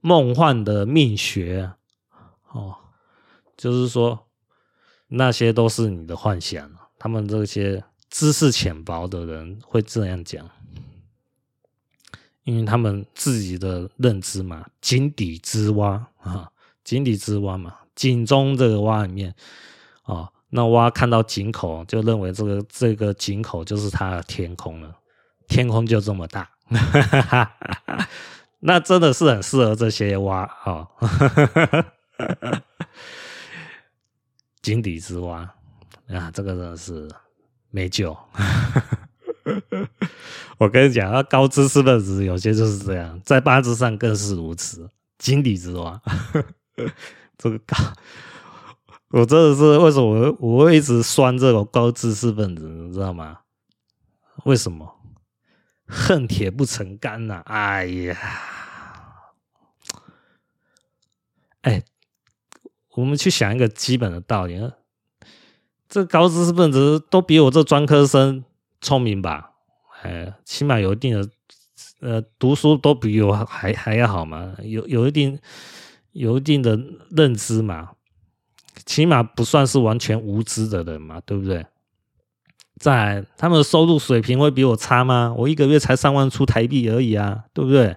[0.00, 1.72] 梦幻的命学
[2.50, 2.74] 哦，
[3.56, 4.26] 就是说
[5.08, 6.70] 那些都是你的幻想。
[6.98, 10.48] 他们这些知识浅薄的人会这样讲。
[12.44, 16.50] 因为他们自己的认知嘛，井底之蛙啊，
[16.82, 19.34] 井底之蛙嘛，井中这个蛙里面。
[20.04, 24.96] 啊，那蛙看到井口，就认为这个这个井口就是它的天空了，
[25.46, 26.50] 天空就这么大，
[28.60, 30.88] 那真的是很适合这些蛙啊，
[34.62, 35.48] 井底之蛙。
[36.08, 37.08] 啊，这个真的是
[37.70, 38.16] 没救。
[40.58, 46.02] 我跟你讲，高知识分子有些就是这样，在八字上更是如此，井底之蛙。
[47.42, 47.74] 这个高，
[49.08, 53.38] 我真的是为什么我会一直酸这种高知识分子，你知道吗？
[54.44, 55.00] 为什么？
[55.86, 57.42] 恨铁不成钢呐！
[57.46, 58.16] 哎呀，
[61.62, 61.82] 哎，
[62.94, 64.70] 我们去想一个基本的道理，
[65.88, 68.44] 这高知识分子都比我这专科生
[68.80, 69.52] 聪明吧？
[70.02, 71.28] 哎，起码有一定的，
[72.00, 75.38] 呃，读书都比我还还要好嘛，有有一定
[76.12, 76.78] 有一定的
[77.10, 77.90] 认知嘛，
[78.84, 81.66] 起码不算是完全无知的人嘛，对不对？
[82.78, 85.34] 在，他们的收入水平会比我差吗？
[85.36, 87.96] 我一个月才三万出台币而已啊，对不对？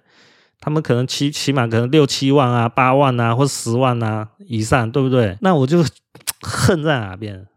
[0.59, 5.37] 他们可能起起码可能六七万啊、八万啊或十万啊以上，对不对？
[5.41, 5.83] 那我就
[6.41, 7.47] 恨在哪边？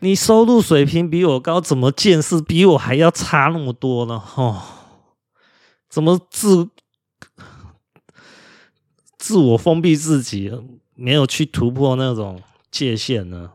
[0.00, 4.22] 你收入水平比我高，怎么见识比我还要差那么多呢？
[4.36, 4.62] 哦，
[5.88, 6.68] 怎么自
[9.28, 10.50] 自我封闭自己，
[10.94, 13.52] 没有去突破那种界限呢？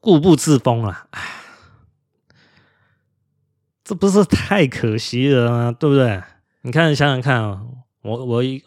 [0.00, 1.08] 固步自封啊！
[3.82, 5.72] 这不是太可惜了吗？
[5.72, 6.22] 对不对？
[6.60, 7.62] 你看，想想看啊，
[8.02, 8.62] 我我一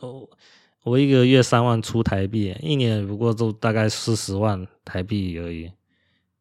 [0.81, 5.71] 我一个月三万出台币，一年不过就大概四十万台币而已。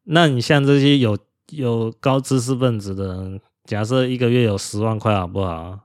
[0.05, 1.15] 那你像这些有
[1.51, 5.81] 有高知识分子的人，假设一个月有十万块，好不好？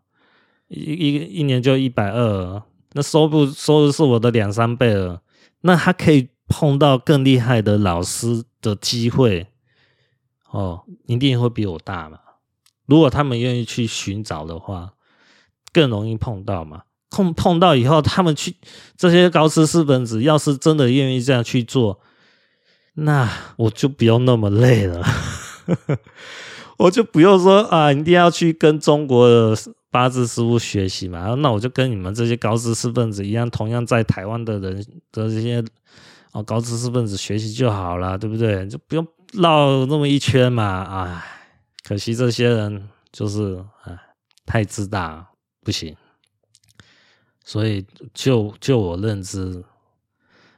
[0.69, 2.63] 一一一年就一百二，
[2.97, 5.21] 那收入收入是我的两三倍了。
[5.61, 9.47] 那他可以碰到更厉害的老师的机会，
[10.51, 12.19] 哦，一定会比我大嘛。
[12.87, 14.95] 如果他们愿意去寻找的话，
[15.73, 16.85] 更容易碰到嘛。
[17.11, 18.57] 碰碰到以后，他们去
[18.97, 22.01] 这些高知识分子，要是真的愿意这样去做。
[22.95, 25.05] 那我就不用那么累了，
[26.79, 29.55] 我就不用说啊，一定要去跟中国的
[29.97, 31.35] 八字师傅学习嘛。
[31.37, 34.77] 那我就跟你们这些高知识分子一样，同样在台湾的人
[35.11, 35.65] 的这些
[36.33, 38.69] 哦高知识分子学习就好了，对不对？
[38.69, 40.85] 就不用绕那么一圈嘛。
[40.85, 41.25] 唉，
[41.83, 43.99] 可惜这些人就是唉
[44.45, 45.27] 太自大，
[45.65, 45.97] 不行。
[47.43, 49.65] 所以就就我认知，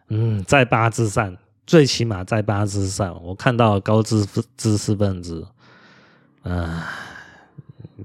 [0.08, 1.36] 嗯，在八字上。
[1.66, 4.26] 最起码在八字上，我看到高知
[4.56, 5.46] 知识分子，
[6.40, 6.82] 啊、呃，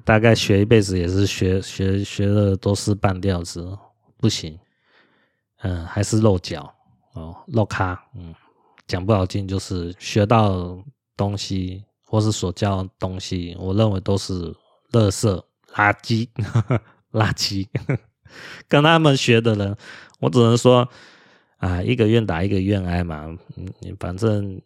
[0.03, 3.77] 大概学一辈子也是学学学的都是半吊子，
[4.17, 4.57] 不行，
[5.61, 6.73] 嗯、还是漏脚
[7.13, 8.33] 哦，漏咖，嗯，
[8.87, 10.77] 讲不好听就是学到
[11.15, 14.53] 东西或是所教东西，我认为都是
[14.91, 15.41] 垃圾、
[15.73, 16.27] 垃圾、
[17.11, 17.67] 垃圾，
[18.67, 19.75] 跟他们学的人，
[20.19, 20.89] 我只能说。
[21.57, 23.25] 啊，一个愿打一个愿挨嘛，
[23.55, 24.61] 嗯，反正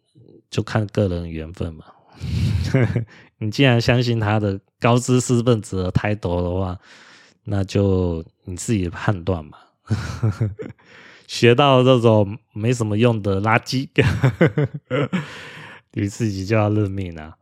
[0.50, 1.84] 就看个人缘分嘛。
[3.38, 6.78] 你既然相信他的高知识分子的抬头的话，
[7.44, 9.58] 那就你自己判断嘛。
[11.26, 13.88] 学到这种没什么用的垃圾，
[15.92, 17.36] 你自己就要认命了。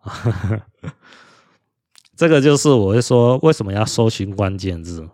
[2.16, 5.08] 这个就是我会说，为什么要搜寻关键字，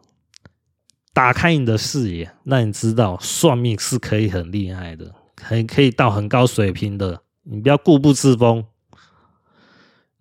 [1.13, 7.23] 打开你的视野，让你知道算命是可以很厉害的，可以可以到很高水平的。
[7.43, 8.65] 你不要固步自封，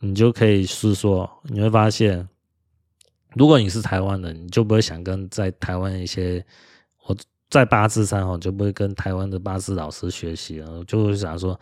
[0.02, 2.28] 你就可以是说，你会发现，
[3.36, 6.45] 如果你是台湾人，你就不会想跟在台湾一些
[7.06, 7.16] 我。
[7.49, 11.60] 在八字上哦，就不会跟台湾的八字老师学习了，就会想说，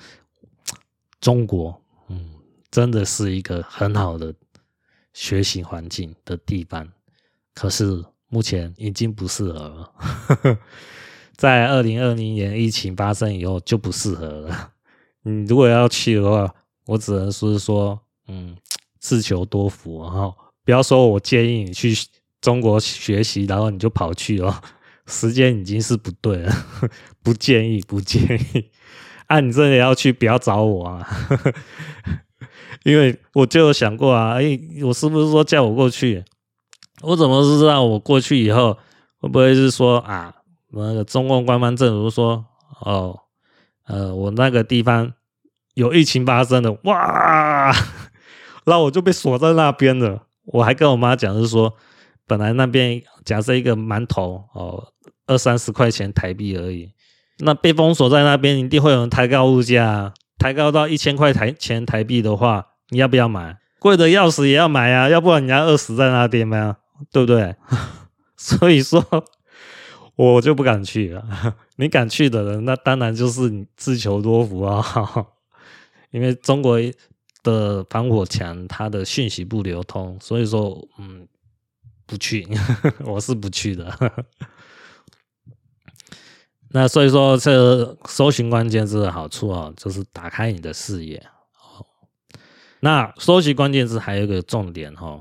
[1.19, 2.29] 中国，嗯，
[2.69, 4.31] 真的是一个很好的
[5.13, 6.87] 学习环境的地方，
[7.55, 10.59] 可是目前已经不适合了。
[11.35, 14.71] 在二零二零年疫情发生以后就不适合了。
[15.25, 16.53] 你如果要去的话，
[16.85, 17.99] 我只能是说，
[18.29, 18.55] 嗯，
[18.99, 21.93] 自求多福哈，不要说我建议你去
[22.39, 24.55] 中国学习，然后你就跑去哦。
[25.07, 26.53] 时间已经是不对了，
[27.23, 28.21] 不建议，不建
[28.53, 28.69] 议。
[29.25, 31.07] 啊，你真的要去，不要找我啊，
[32.85, 36.23] 因为我就有想过啊，哎，我是不是说叫我过去？
[37.01, 38.77] 我怎么知道我过去以后
[39.17, 40.31] 会不会是说啊，
[40.71, 42.45] 那个中共官方政府说，
[42.81, 43.19] 哦，
[43.87, 45.11] 呃，我那个地方
[45.73, 47.73] 有疫情发生的，哇，
[48.69, 50.23] 然后我就被锁在那边了。
[50.45, 51.73] 我还跟我妈讲，是说，
[52.25, 54.93] 本来那边假设一个馒头哦。
[55.29, 56.91] 二三十块钱台币而已，
[57.41, 63.59] 那被封锁在那边，一定会有人抬高物价，抬高到一千块台钱台币的话，你要不要买？
[63.77, 66.77] 贵的要死也要买啊，要不然你要饿死在那边吗？
[67.11, 67.55] 对不对？
[68.35, 69.05] 所以说，
[70.15, 71.23] 我就不敢去了。
[71.77, 74.83] 你敢去的人，那当然就是你自求多福啊。
[76.09, 76.79] 因为中国
[77.43, 81.27] 的防火墙，它的讯息不流通，所以说，嗯，
[82.05, 82.47] 不去，
[83.05, 83.97] 我是不去的。
[86.71, 91.25] 那所以说，这搜寻关键字的好处啊，就是打开你的视野。
[92.79, 95.19] 那搜寻关键字还有一个重点哈，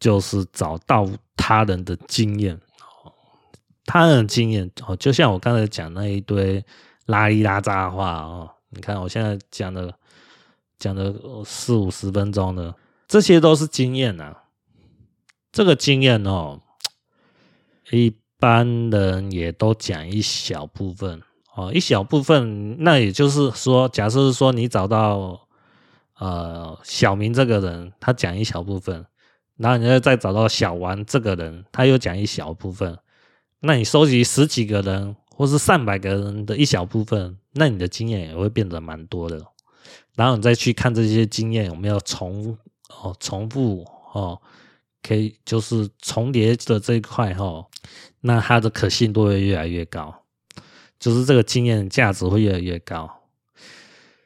[0.00, 2.60] 就是找到他人的经验。
[3.86, 6.62] 他人的经验哦，就像我刚才讲那一堆
[7.06, 9.94] 拉里拉杂的话哦，你看我现在讲的
[10.78, 12.74] 讲了四五十分钟的，
[13.06, 14.36] 这些都是经验呐。
[15.52, 16.60] 这个经验哦，
[17.90, 18.14] 一。
[18.40, 21.20] 般人也都讲一小部分
[21.56, 25.40] 哦，一小部分，那也就是说，假设是说你找到
[26.20, 29.04] 呃小明这个人，他讲一小部分，
[29.56, 32.96] 然后你再再找到小王这个人，他又讲一小部分，
[33.58, 39.44] 那你收集十几个人或是上百个人的一小部分，那你的经验也会变得蛮多的。
[40.18, 42.58] 然后你再去看这些经验有没有重
[43.02, 44.38] 哦重复哦。
[45.00, 47.64] 可以，就是重叠的这一块哈，
[48.22, 50.12] 那它的可信度会越来越高，
[50.98, 53.08] 就是这个经验价值会越来越高。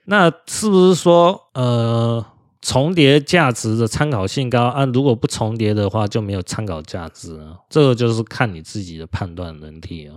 [0.06, 2.24] 那是不是说，呃，
[2.62, 4.86] 重叠价值的参考性高啊？
[4.86, 7.60] 如果不重叠的话，就没有参考价值啊？
[7.68, 10.16] 这个就是看你自己的判断能力啊。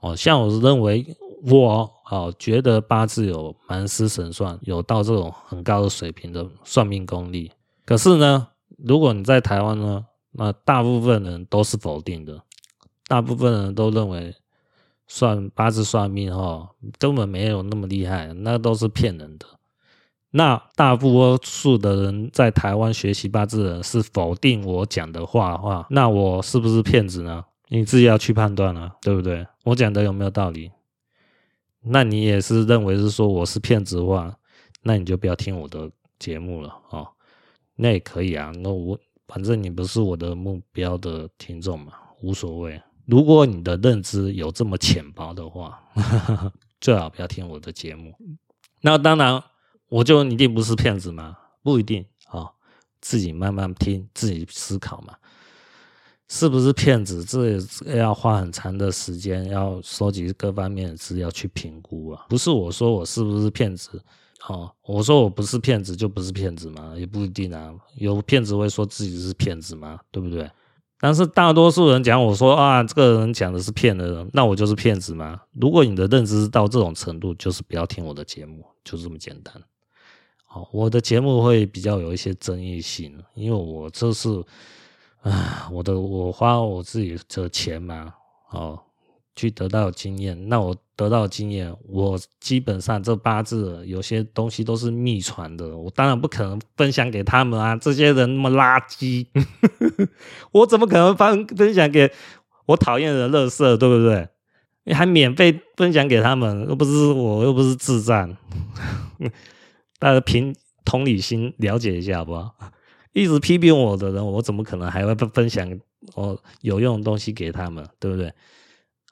[0.00, 7.52] 哦，像我是认为我哦，觉得八字有蛮师神算，有到这种很高的水平的算命功力，
[7.84, 8.48] 可是呢，
[8.78, 12.42] 如果你在台湾呢，那大部分人都是否定的，
[13.06, 14.34] 大部分人都认为
[15.06, 19.46] 算八字算命哈，根本没有那么厉害，那都是骗人的。
[20.30, 27.44] 那大多数的人在台湾学习八字的人是否定我讲的话的话，那我是不是骗子呢？
[27.68, 29.46] 你自己要去判断了，对不对？
[29.64, 30.70] 我讲的有没有道理？
[31.90, 34.36] 那你也是认为是说我是骗子的话，
[34.82, 37.06] 那你就不要听我的节目了啊。
[37.76, 42.80] 那也可以啊，那我反正你不是我的目标的听众嘛，无所谓。
[43.06, 45.82] 如果你的认知有这么浅薄的话，
[46.80, 48.14] 最好不要听我的节目。
[48.82, 49.42] 那当然，
[49.88, 51.36] 我就一定不是骗子吗？
[51.62, 52.50] 不一定啊、哦，
[53.00, 55.14] 自己慢慢听，自己思考嘛。
[56.28, 57.24] 是不是骗子？
[57.24, 57.50] 这
[57.90, 62.26] 也要花很长的时间，要收集各方面的资料去评估啊。
[62.28, 64.00] 不是我说我是不是骗子。
[64.46, 66.94] 哦，我说我不是骗子就不是骗子吗？
[66.96, 67.74] 也不一定啊。
[67.96, 69.98] 有骗子会说自己是骗子吗？
[70.10, 70.48] 对不对？
[71.00, 75.40] 但是大多数人讲我说啊，这个人讲的是骗人，那我就是骗子吗？
[75.52, 79.54] 如果你的认知到这种程度，就是不要听我的节目，就是这么简单。
[80.44, 84.28] 好，我的节目会比较有一些争议性，因为我这是
[85.22, 88.14] 啊，我的我花我自己的钱嘛，
[88.50, 88.80] 哦。
[89.36, 97.76] 去得到经验，那我得到经验，我基本上这八字有些东西都是秘传的，我当然不可能分享给他们啊！
[97.76, 99.24] 这些人那么垃圾，
[100.50, 102.10] 我怎么可能分分享给
[102.66, 104.28] 我讨厌的垃圾，对不对？
[104.82, 108.36] 你还免费分享给他们，又不是我，又不是智障，
[110.00, 110.52] 大家凭
[110.84, 112.56] 同理心了解一下好不好？
[113.12, 115.80] 一直批评我的人，我怎么可能还会分分享
[116.14, 118.32] 我有用的东西给他们，对不对？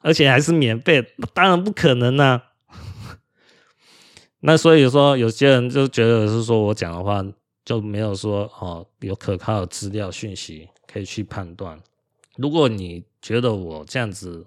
[0.01, 2.43] 而且还是免费，当然不可能啊。
[4.39, 7.25] 那所以说，有些人就觉得是说我讲的话
[7.65, 11.77] 就没有说哦有可靠的资料讯息可以去判断。
[12.37, 14.45] 如果你觉得我这样子，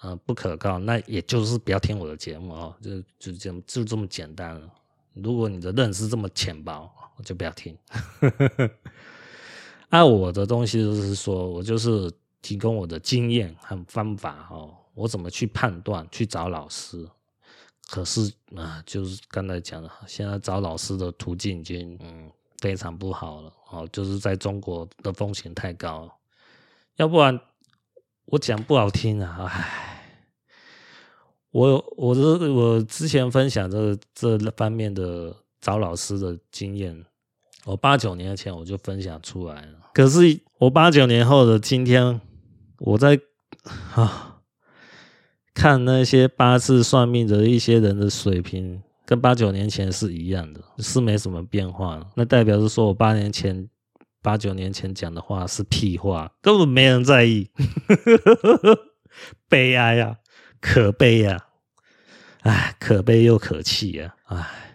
[0.00, 4.72] 呃，不可靠，那也就是不要听我的节目哦，就就这么就这么简单了。
[5.14, 6.88] 如果你的认识这么浅薄，
[7.18, 7.76] 我就不要听。
[9.90, 12.10] 按、啊、我的东西就是说，我就是
[12.40, 17.06] 提供我的经验和方法哦，我怎么去判断，去找老师。
[17.90, 26.10] 可是啊，就是刚才讲的，现在找老师的途径已经嗯非常不好了哦，就是在中国的风险太高，
[26.96, 27.38] 要不然。
[28.30, 30.04] 我讲不好听啊，唉，
[31.50, 37.06] 我我这我之前分享这这方面的找老师的经验，
[37.68, 39.90] 我八九年前我就分享出来了。
[39.92, 42.20] 可是我八九年后的今天，
[42.78, 43.20] 我在
[43.94, 44.40] 啊
[45.54, 52.00] 看那些八字算命的一些人的水平，跟八九年前是一样的，是没什么变化。
[52.14, 53.68] 那代表是说我八年前。
[54.20, 57.48] 八九年前讲的话是屁话，根本没人在意，
[59.48, 60.18] 悲哀呀、
[60.60, 61.46] 可悲呀、
[62.42, 64.67] 啊，唉，可悲又可气呀、啊，唉，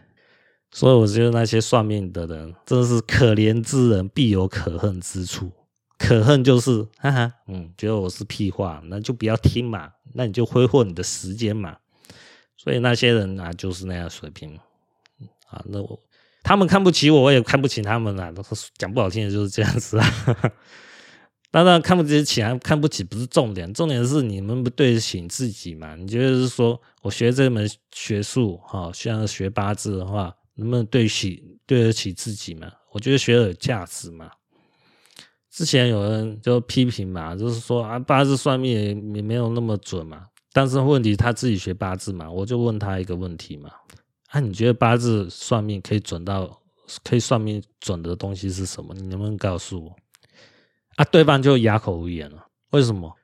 [0.74, 5.52] 所以我觉得那些算命的人真的是可怜之人必有可恨之处，
[5.98, 11.78] 可恨就是哈哈，嗯，觉得我是屁话，那就不要听嘛，那你就挥霍你的时间嘛，
[12.58, 14.58] 所以那些人啊，就是那样水平，
[15.48, 16.00] 啊，那我。
[16.46, 18.30] 他们看不起我，我也看不起他们啊。
[18.78, 20.06] 讲不好听的就是这样子啊。
[21.52, 25.96] 当然看不起，还看不起不是重点，重点是你们不对得起自己嘛？
[25.96, 32.72] 你觉得是说我学这门学术，哈，像学八字的话，能不能对起对得起自己嘛？
[32.92, 34.30] 我觉得学的有价值嘛。
[35.50, 40.26] 之前有人就批评嘛，就是说啊，八字算命也没有那么准嘛。
[40.52, 43.70] 但是问题他自己学八字嘛，我就问他一个问题嘛。
[44.30, 46.62] 啊、你觉得八字算命可以准到
[47.04, 48.94] 可以算命准的东西是什么？
[48.96, 49.96] 你能不能告诉我？
[50.96, 52.48] 啊，对方就哑口无言了。
[52.72, 53.16] 为什么？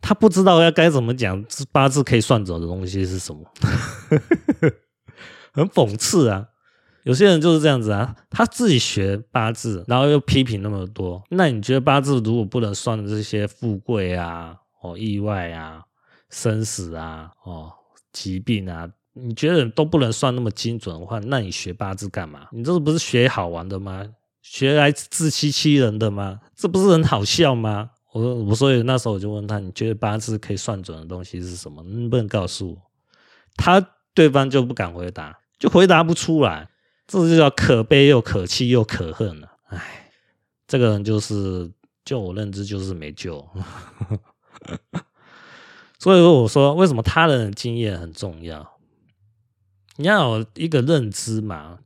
[0.00, 3.44] 他不知道要该怎么讲八字可以算准的东西是什么？
[5.52, 6.48] 很讽刺啊！
[7.04, 11.22] 有些人就是这样子啊，他自己学八字，然后又批评那么多。
[11.30, 15.82] 那你觉得八字如果不能算这些富贵啊、哦意外啊、
[16.30, 17.72] 生死啊、哦
[18.12, 18.88] 疾病啊？
[19.14, 22.46] 你觉得都不能算那么精准的话，那你学八字干嘛？
[22.52, 24.06] 你这不是学好玩的吗？
[24.40, 26.40] 学来自欺欺人的吗？
[26.56, 27.90] 这不是很好笑吗？
[28.12, 31.82] 我我所以那时候我就问他，你觉得八字可以算准的东西是什么？
[31.82, 32.76] 能不能告诉我？
[33.56, 36.68] 他对方就不敢回答，就回答不出来，
[37.12, 39.58] 这就叫可悲又可气又可恨了。
[39.66, 40.10] 唉，
[40.66, 41.70] 这个人就是，
[42.04, 43.46] 就我认知就是没救。
[45.98, 48.78] 所以说，我说为什么他人的经验很重要？
[49.96, 51.80] 你要有一个认知嘛，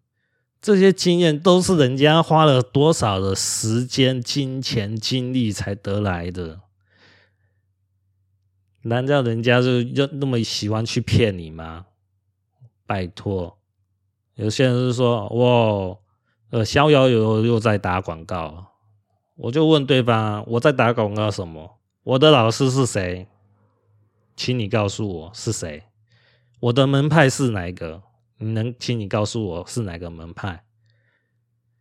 [0.63, 6.61] 这些经验都是人家花了多少的时间、金钱、精力才得来的，
[8.83, 11.87] 难道人家就就那么喜欢去骗你吗？
[12.87, 13.59] 拜托，
[14.37, 15.97] 有些人是说，哇，
[16.51, 18.67] 呃，逍遥游又在打广告，
[19.35, 21.79] 我就问对方，我在打广告什么？
[22.05, 23.27] 我的老师是谁？
[24.37, 25.83] 请你告诉我是谁。
[26.61, 28.03] 我的门派是哪一个？
[28.39, 30.65] 你能请你告诉我是哪个门派？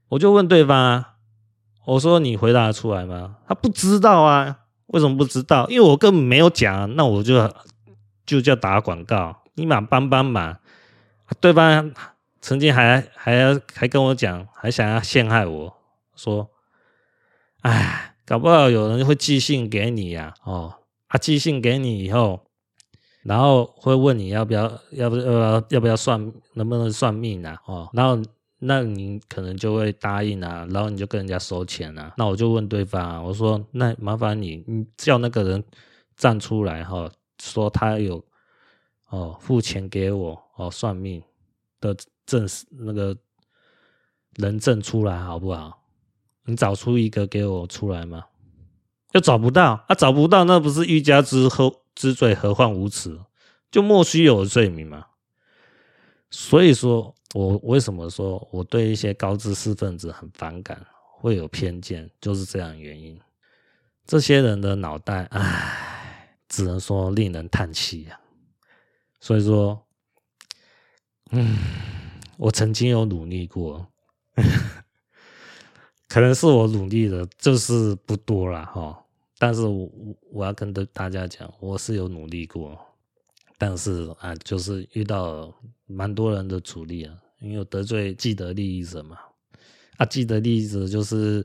[0.07, 1.15] 我就问对方啊，
[1.85, 3.35] 我说你回答出来吗？
[3.45, 5.67] 他不知道啊，为什么不知道？
[5.67, 7.53] 因为我根本没有讲，那我就
[8.25, 10.57] 就叫打广告，你嘛帮帮忙。
[11.41, 11.91] 对方
[12.45, 15.75] 曾经还还还跟我讲，还想要陷害我
[16.15, 16.47] 说，
[17.61, 20.75] 哎，搞不好有人会寄信给你呀，哦，
[21.07, 22.39] 啊，寄信给你以后。
[23.23, 27.59] 然后会问你要不要，要不要，要不要算，能不能算命啊？
[27.65, 28.23] 哦，然后
[28.59, 32.13] 那你可能就会答应啊，然后你就跟人家收钱啊。
[32.15, 35.63] 那我就问对方啊，我说那麻烦你，你叫那个人
[36.15, 37.09] 站出来哈，
[37.41, 38.23] 说他有
[39.09, 41.23] 哦付钱给我哦算命
[41.81, 43.17] 的证实那个
[44.35, 45.83] 人证出来好不好？
[46.45, 48.25] 你找出一个给我出来吗？
[49.13, 51.83] 又找不到啊，找不到那不是欲加之后。
[51.95, 53.21] 之罪何患无辞，
[53.71, 55.05] 就莫须有的罪名嘛。
[56.29, 63.17] 所以说我为什么说我对一些高知识分子很反感，会有偏见，就是这样原因。
[64.05, 68.19] 这些人的脑袋，唉，只能说令人叹气呀。
[69.21, 69.81] 所以说，
[71.31, 71.57] 嗯，
[72.37, 73.87] 我曾经有努力过，
[76.07, 79.01] 可能是我努力的就是不多了哈。
[79.37, 79.89] 但是我
[80.31, 82.79] 我要跟大家讲，我是有努力过，
[83.57, 85.53] 但是啊，就是遇到
[85.85, 89.17] 蛮多人的阻力啊，因为得罪既得利益者嘛。
[89.97, 91.43] 啊，既得利益者就是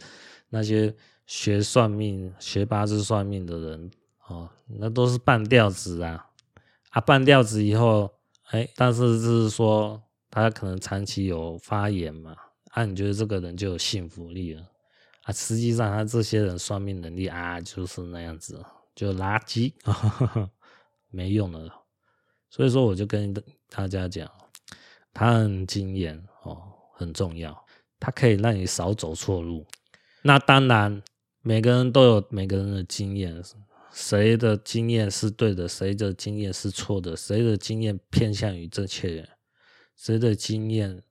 [0.48, 0.92] 那些
[1.26, 3.90] 学算命、学八字算命的人
[4.26, 6.26] 哦，那都是半吊子啊。
[6.90, 8.12] 啊，半吊子以后，
[8.50, 12.36] 哎，但是就是说他可能长期有发言嘛，
[12.70, 14.62] 啊，你觉得这个人就有信服力了。
[15.24, 18.64] 啊，实际上他这些人算命能力啊，就是那样子，
[18.94, 19.92] 就垃圾，呵
[20.26, 20.50] 呵
[21.10, 21.70] 没用的。
[22.48, 23.34] 所以说，我就跟
[23.68, 24.30] 大家讲，
[25.12, 26.62] 他很经验哦，
[26.94, 27.66] 很重要，
[27.98, 29.66] 他可以让你少走错路。
[30.22, 31.02] 那当然，
[31.42, 33.42] 每个人都有每个人的经验，
[33.92, 39.28] 谁的经验是对的，谁的经验是错的，谁的经验偏向于正确，
[40.00, 41.02] 谁的经验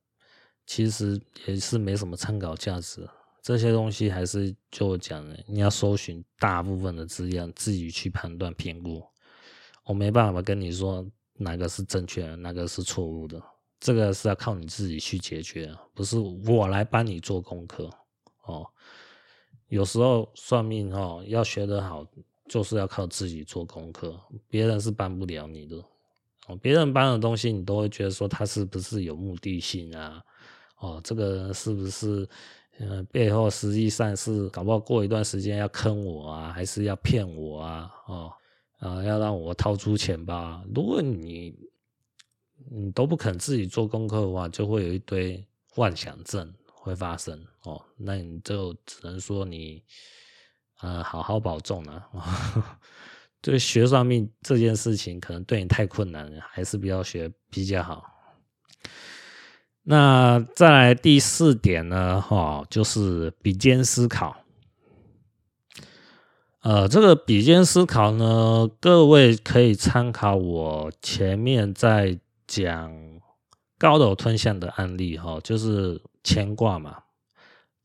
[0.65, 3.07] 其实也是没什么参考价值。
[3.39, 9.03] 这些东西还是就讲，你要搜寻大部分的资料，自己去判断评估。
[9.85, 13.39] 我没办法跟你说哪个是正确的，哪个是错误的，
[13.79, 17.87] 这个是要靠你自己去解决，不是我来帮你做功课
[18.45, 18.65] 哦。
[19.67, 22.03] 有时候算命哦，要学得好，
[22.47, 24.19] 就是要靠自己做功课，
[24.49, 25.77] 别人是帮不了你的。
[26.57, 30.23] 别人帮的东西，你都会觉得说他是不是有目的性啊？
[30.77, 32.27] 哦，这个是不是？
[32.81, 37.91] 嗯，背后实际上是搞不好过一段时间要坑我啊，还是要骗我啊？
[38.07, 38.33] 哦，
[38.77, 40.63] 啊，要让我掏出钱吧？
[40.73, 41.53] 如果你
[42.71, 47.83] 你都不肯自己做功课的话，就会有一堆幻想症会发生哦。
[47.97, 49.83] 那你就只能说你
[50.77, 52.79] 啊，好好保重了啊。
[53.41, 58.03] 对学算命这件事情，可能对你太困难了，还是不要学比较好。
[59.83, 62.21] 那再来第四点呢？
[62.21, 64.37] 哈，就是比肩思考。
[66.61, 72.93] 呃，这个比肩思考呢，各位可以参考我前面在讲
[73.77, 77.03] 高楼吞象的案例哈，就是乾卦嘛，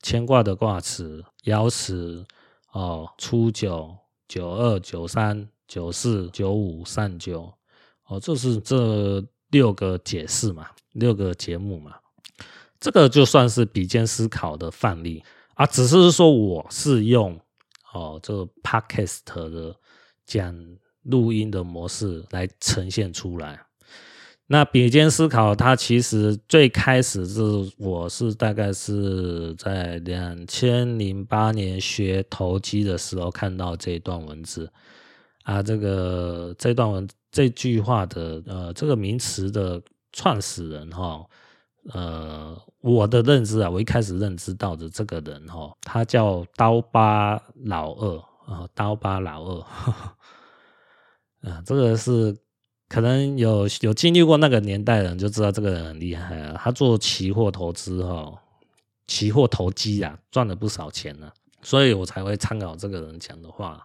[0.02, 2.26] 乾卦的卦辞爻辞
[2.72, 3.96] 哦，初九、
[4.28, 7.52] 九二、九三、九四、九五、三九
[8.06, 10.68] 哦，这是这六个解释嘛。
[10.92, 11.96] 六个节目嘛，
[12.78, 17.36] 这个就算是比肩思考的范例啊，只是说我是用
[17.92, 19.74] 哦这个 podcast 的
[20.24, 20.54] 讲
[21.02, 23.63] 录音的模式来呈现出来。
[24.46, 27.42] 那比肩思考，它其实最开始是
[27.78, 34.70] 我是大概是在两千零八年学投机的时候看到这段文字
[35.44, 39.82] 啊，这个这段文这句话的呃这个名词的。
[40.16, 41.26] 创始人哈，
[41.92, 48.16] 呃，我的认知啊，我一开始认知到的这个人哈，他叫刀疤老二
[48.46, 49.66] 啊，刀疤老二，
[51.50, 52.32] 啊，这个是
[52.94, 58.32] 可能有有经历过那个年代的人就知道这个人很厉害啊，他做期货投资哈，
[59.08, 61.32] 期货投机啊，赚了不少钱呢，
[61.62, 63.84] 所以我才会参考这个人讲的话。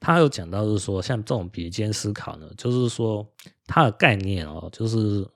[0.00, 3.24] 他有讲到是说，像这种比肩思考呢，就是说
[3.66, 5.26] 他的概念哦，就是。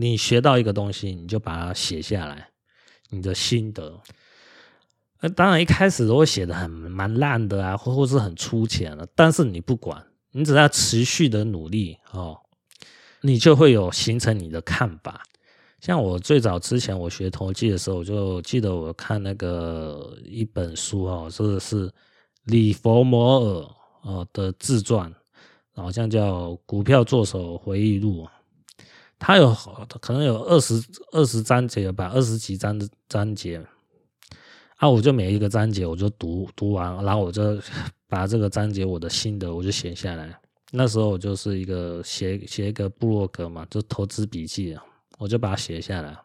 [0.00, 2.50] 你学到一个东西，你就把它写下来，
[3.08, 4.00] 你的心得。
[5.20, 9.08] 那当然一开始都会写的很蛮烂的啊，或或是很粗浅的。
[9.16, 12.38] 但是你不管，你只要持续的努力哦，
[13.22, 15.22] 你就会有形成你的看法。
[15.80, 21.90] 像我最早之前我学投机的时候，我就记得我看那个一本书哦，说的是
[22.44, 23.70] 李佛摩尔
[24.02, 25.12] 哦的自传，
[25.74, 28.24] 好像叫《股票作手回忆录》。
[29.20, 29.52] 它有
[30.00, 33.64] 可能有二十二十章节吧，二十几章的章节
[34.76, 37.60] 啊，我就每一个章节我就读读完，然后我就
[38.08, 40.36] 把这个章节我的心得我就写下来。
[40.72, 44.76] 那时候我就是一个写写一个部落格嘛，就投资笔记，
[45.18, 46.16] 我就把它写下来。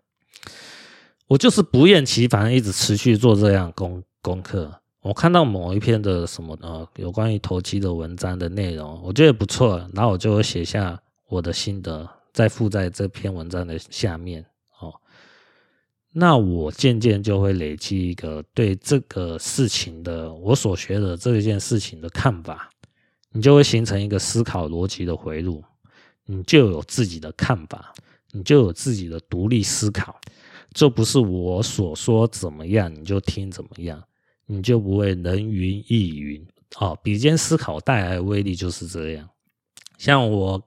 [1.28, 4.74] 我就是不厌其烦一直持续做这样功功课。
[5.02, 12.10] 我看到某一篇的什么呃有关于投机的文章的内容，我觉得不错，然后我就写下我的心得。
[12.34, 14.44] 再附在这篇文章的下面，
[16.16, 22.70] 那我渐渐就会累积一个对这个事情的我所学的这件事情的看法，
[23.32, 25.64] 你就会形成一个思考逻辑的回路，
[26.28, 27.92] 你就有自己的看法，
[28.32, 30.16] 你就有自己的独立思考，
[30.72, 34.04] 这不是我所说怎么样你就听怎么样，
[34.46, 36.46] 你就不会人云亦云
[36.80, 36.96] 哦。
[37.02, 39.28] 比肩思考带来的威力就是这样，
[39.98, 40.62] 像我。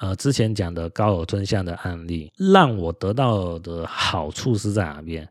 [0.00, 5.26] 呃之前讲的高尔吞象的案例，让我得到的好处是在哪边？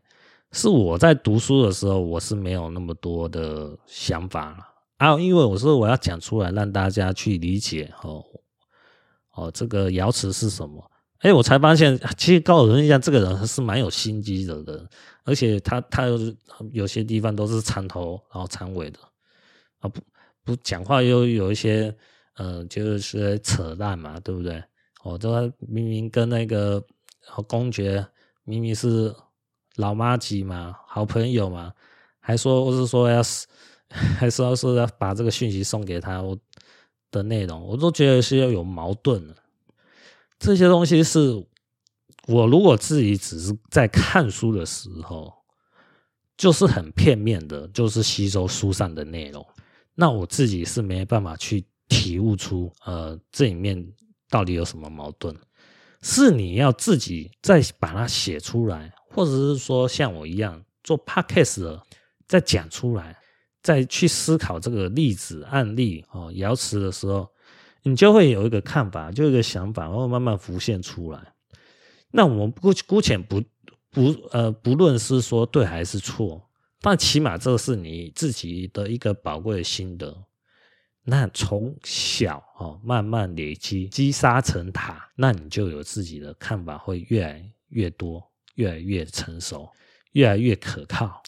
[0.52, 4.56] 是我在读书的时候，我是没有那么多的想法
[4.96, 8.24] 啊，因为我说我要讲出来，让大家去理解哦
[9.34, 10.90] 哦，这个瑶池是什么？
[11.18, 14.88] 哎，我才发现，其实高尔吞象这个人是蛮有心机的人，
[15.24, 16.18] 而且他他有
[16.72, 18.98] 有些地方都是藏头然后藏尾的
[19.80, 20.00] 啊，不
[20.44, 21.94] 不讲话又有一些
[22.40, 24.62] 呃，就是扯淡嘛，对不对？
[25.02, 25.28] 哦，这
[25.58, 26.82] 明明跟那个
[27.46, 28.06] 公爵
[28.44, 29.14] 明明是。
[29.76, 31.72] 老妈级嘛，好朋友嘛，
[32.18, 33.22] 还说我是说要，
[33.88, 36.36] 还说是要把这个讯息送给他我
[37.10, 39.34] 的内容，我都觉得是要有矛盾的。
[40.38, 41.46] 这些东西是
[42.26, 45.32] 我如果自己只是在看书的时候，
[46.36, 49.46] 就是很片面的，就是吸收书上的内容，
[49.94, 53.86] 那我自己是没办法去体悟出呃这里面
[54.30, 55.36] 到底有什么矛盾，
[56.00, 58.90] 是你要自己再把它写出来。
[59.12, 61.82] 或者是说像我一样做 podcast 的，
[62.28, 63.18] 再讲出来，
[63.60, 67.28] 再去思考这个例子案例哦，瑶池的时候，
[67.82, 71.34] 你就会有一个看法，就有一个想法，然后慢慢浮现出来。
[72.12, 73.42] 那我们姑姑且不
[73.90, 76.48] 不呃不论是说对还是错，
[76.80, 80.16] 但起码这是你自己的一个宝贵的心得。
[81.04, 88.24] 那从小哦慢慢累积积沙成塔，那你就有自己的看法，会越来越多。
[88.56, 89.66] 越来越成熟，
[90.12, 91.22] 越来越可靠。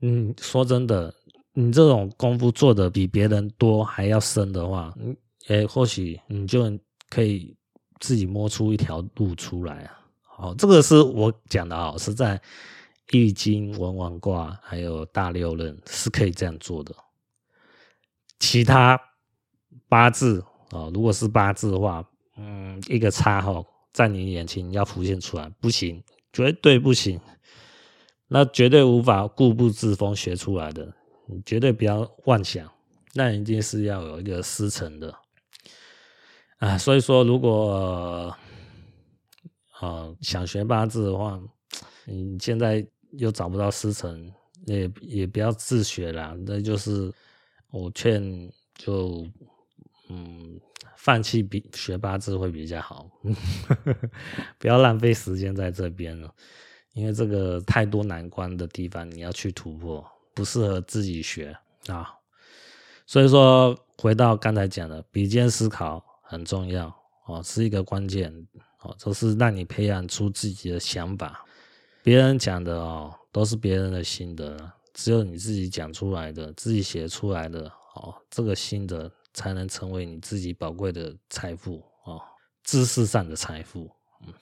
[0.00, 1.12] 嗯，说真的，
[1.54, 5.16] 你这种功夫做得比别人多还要深的话，嗯，
[5.48, 7.56] 诶，或许你就可以
[7.98, 10.00] 自己摸出一条路出来啊。
[10.22, 12.40] 好，这个是我讲的啊，是在
[13.10, 16.94] 易经、文王卦还有大六壬是可以这样做的。
[18.38, 19.00] 其他
[19.88, 22.04] 八字啊，如果是八字的话，
[22.36, 26.02] 嗯，一个叉哈，在你眼前要浮现出来，不行。
[26.30, 27.18] 绝对不行，
[28.28, 30.94] 那绝对无法固步自封学出来的，
[31.26, 32.70] 你绝对不要妄想，
[33.14, 35.12] 那一定是要有一个师承的
[36.58, 36.76] 啊。
[36.76, 38.36] 所以说，如果
[39.80, 41.40] 啊想学八字的话，
[42.04, 44.30] 你现在又找不到师承，
[44.66, 47.12] 也也不要自学了，那就是
[47.70, 49.26] 我劝就
[50.08, 50.60] 嗯。
[50.96, 53.08] 放弃比学八字会比较好，
[54.58, 56.30] 不要浪费时间在这边了，
[56.92, 60.04] 因为这个太多难关的地方你要去突破，
[60.34, 61.56] 不适合自己学
[61.86, 62.12] 啊。
[63.06, 66.94] 所以说，回到刚才讲的，比肩思考很重要
[67.26, 68.30] 哦，是一个关键
[68.82, 71.46] 哦，就是让你培养出自己的想法。
[72.02, 79.10] 别人讲的哦，都是别人的心得，只有你自己讲出来的，自己写出来的哦，这个心得。
[79.34, 82.20] 才能成为你自己宝贵的财富哦，
[82.64, 83.88] 知识上的财富。
[84.26, 84.34] 嗯，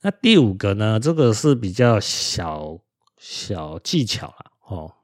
[0.00, 0.98] 那第五个呢？
[0.98, 2.80] 这个是比较小
[3.18, 4.94] 小技巧了哦，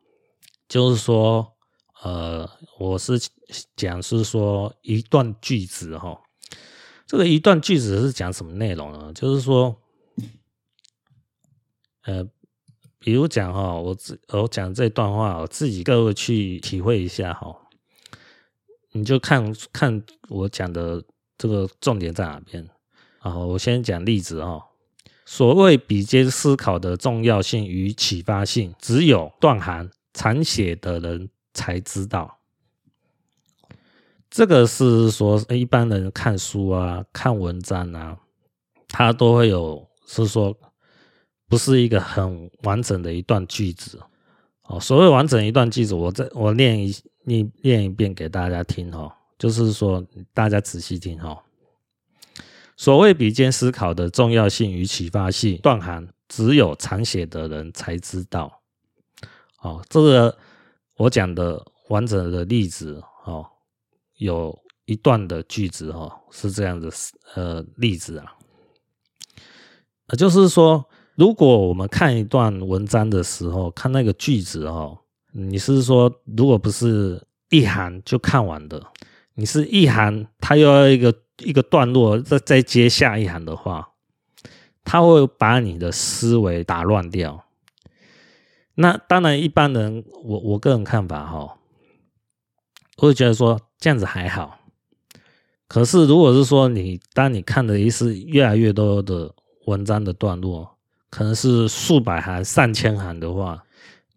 [0.66, 1.52] 就是说，
[2.00, 2.48] 呃，
[2.78, 3.20] 我是
[3.74, 6.22] 讲是说一段句子哈，
[7.06, 9.12] 这个一段句子是讲什么内容呢？
[9.12, 9.78] 就是说，
[12.04, 12.26] 呃，
[13.06, 17.56] 比如讲哈，我自我讲这段话，我自己各位去体会一下哈。
[18.90, 21.00] 你就看看我讲的
[21.38, 22.68] 这个重点在哪边
[23.20, 23.32] 啊？
[23.38, 24.60] 我先讲例子哈。
[25.24, 32.38] 所谓比肩思考的重要性与启发性，只有断行常写的人才知道。
[34.28, 38.18] 这个是说一般人看书啊、看文章啊，
[38.88, 40.52] 他都会有是说
[41.48, 44.00] 不是一个很完整的一段句子
[44.64, 44.80] 哦。
[44.80, 46.94] 所谓完整一段句子，我再我念一。
[47.28, 50.00] 念念一遍给大家听哦，就是说
[50.32, 51.36] 大家仔细听哦。
[52.76, 58.60] 所谓比肩思考的重要性与启发性，断行只有常写的人才知道。
[59.60, 60.38] 哦，这个
[60.98, 63.44] 我讲的完整的例子哦，
[64.18, 66.88] 有一段的句子哦是这样的
[67.34, 68.36] 呃例子啊，
[70.16, 74.98] 就是说，如果我们看一段文章的时候，看那个句子哦。
[75.32, 78.82] 你是说，如果不是一行就看完的，
[79.34, 83.90] 你是一行，他又要一个一个段落，再再接下一行的话，
[84.84, 87.44] 他会把你的思维打乱掉。
[88.74, 91.58] 那当然，一般人，我我个人看法哈，
[92.98, 94.58] 我会觉得说这样子还好。
[95.66, 99.34] 可是，如果是说你当你看的一是越来越多的
[99.66, 100.75] 文章的段落，
[101.16, 103.62] 可能是数百行、上千行的话。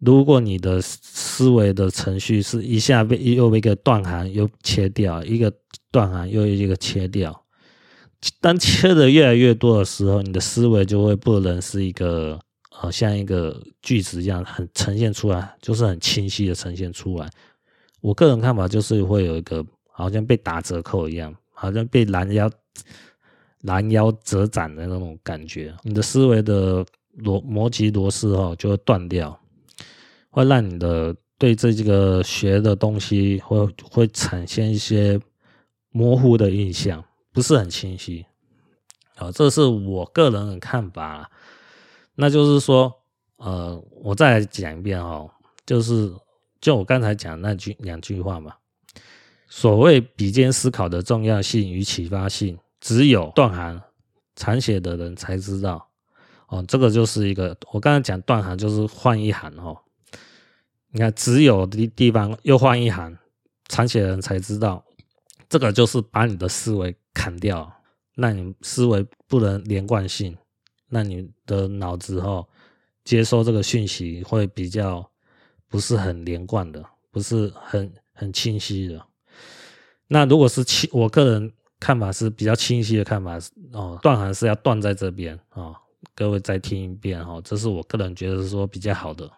[0.00, 5.50] 如果你的思维的程序是一下被又被一个断行又切掉，一个
[5.90, 7.42] 断行又一个切掉，
[8.38, 12.38] 当切的越来越多的时候，你的思维就会不能是一个
[12.82, 17.26] 呃像一个句子一样很呈现出来，就是很清晰的呈现出来。
[18.02, 22.50] 我个人看法就是会有一个好像被打折扣一样，好像被拦腰
[23.62, 25.74] 拦腰折斩的那种感觉。
[25.82, 26.84] 你的思维的
[27.18, 29.38] 逻逻辑螺丝哈就会断掉，
[30.30, 35.20] 会让你的对这几个学的东西会会产生一些
[35.90, 37.04] 模糊的印象。
[37.32, 38.26] 不是很清晰，
[39.14, 41.30] 好，这是我个人的看法啦。
[42.16, 42.92] 那就是说，
[43.36, 45.30] 呃，我再来讲一遍哦，
[45.64, 46.12] 就是
[46.60, 48.52] 就我刚才讲那句两句话嘛。
[49.48, 53.82] 所谓比肩思考的重要性与启发性，只有断行
[54.36, 55.88] 残血的人才知道。
[56.48, 59.78] 哦，这个就是一个我刚才讲断行就是换一行哦。
[60.92, 63.16] 你看，只有的地方又换一行，
[63.68, 64.84] 残血的人才知道。
[65.48, 67.72] 这个就是把你的思维砍掉，
[68.16, 70.36] 让你思维不能连贯性，
[70.88, 72.44] 让你的脑子哈
[73.04, 75.08] 接收这个讯息会比较
[75.68, 79.06] 不是很连贯的，不是很很清晰的。
[80.08, 83.36] 那如果是清，我个人看法是比较清晰的看法
[83.72, 85.74] 哦，断行是要断在这边啊，
[86.14, 89.28] 各位再听一遍哈，这是我个人觉得是说比较好的。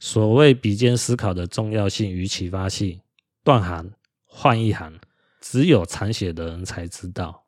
[0.00, 3.00] 所谓比肩思考的重要性与启发性，
[3.42, 3.90] 断行。
[4.30, 4.92] 换一行，
[5.40, 7.42] 只有残血的人才知道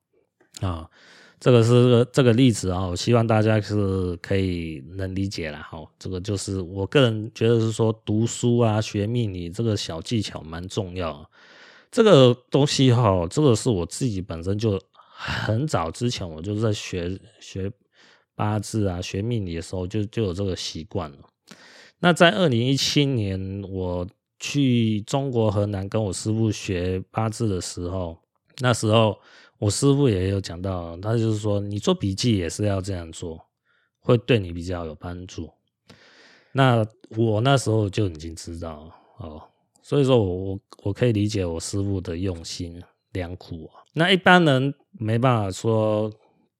[0.61, 0.89] 啊。
[1.39, 5.79] 这个是这个例子啊，我希望大家是可以能理解了哈。
[6.01, 11.31] 这个就是我个人觉得是说，读书啊，学命理这个小技巧蛮重要。
[11.91, 17.71] 这个东西哈，这个是我自己本身就很早之前我就在学学
[18.35, 21.19] 八字啊，学命理的时候就就有这个习惯了。
[21.99, 24.07] 那在二零一七年我。
[24.43, 28.17] 去中国河南跟我师傅学八字的时候，
[28.61, 29.21] 那时候
[29.59, 33.39] 我师傅也有讲到，他就是说你做笔记也是要这样做，
[33.99, 35.53] 会对你比较有帮助。
[36.53, 36.83] 那
[37.19, 39.43] 我那时候就已经知道哦，
[39.83, 43.69] 所以说我我我可以理解我师傅的用心良苦。
[43.95, 46.13] 那一般人没办法说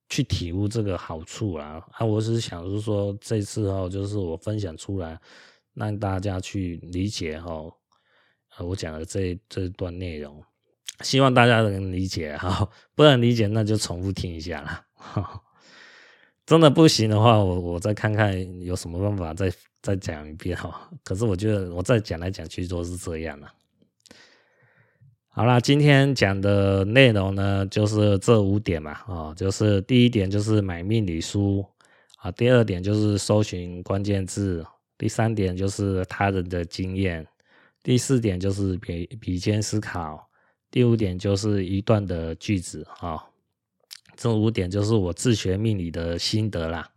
[0.09, 5.19] 去体悟这个好处啊，啊，我只是想就是说这次哦，就是我分享出来。
[5.73, 7.49] 让大家去理解哈，
[8.59, 10.43] 我讲的这这段内容，
[10.99, 14.85] 希望大家能理解哈， 不能理解那就重复听一下啦。
[16.45, 19.49] 真的不行的话，我我再看看有什么办法再
[19.81, 20.89] 再讲一遍哈。
[21.03, 23.51] 可是我觉得我再讲来讲去都是这样了。
[25.33, 31.65] 好啦，今天讲的内容呢，就是这五点嘛，啊，就是第一点就是买命理书
[32.17, 34.65] 啊，第二点就是搜寻关键字。
[34.97, 37.25] 第三点就是他人的经验，
[37.81, 40.29] 第四点就是比比肩思考，
[40.69, 43.19] 第五点就是一段的句子啊。
[44.15, 46.87] 这五点就是我自学命理的心得啦。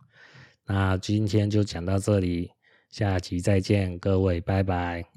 [0.67, 2.51] 那今天就讲到这里，
[2.97, 5.14] 下集再见，各位，拜拜。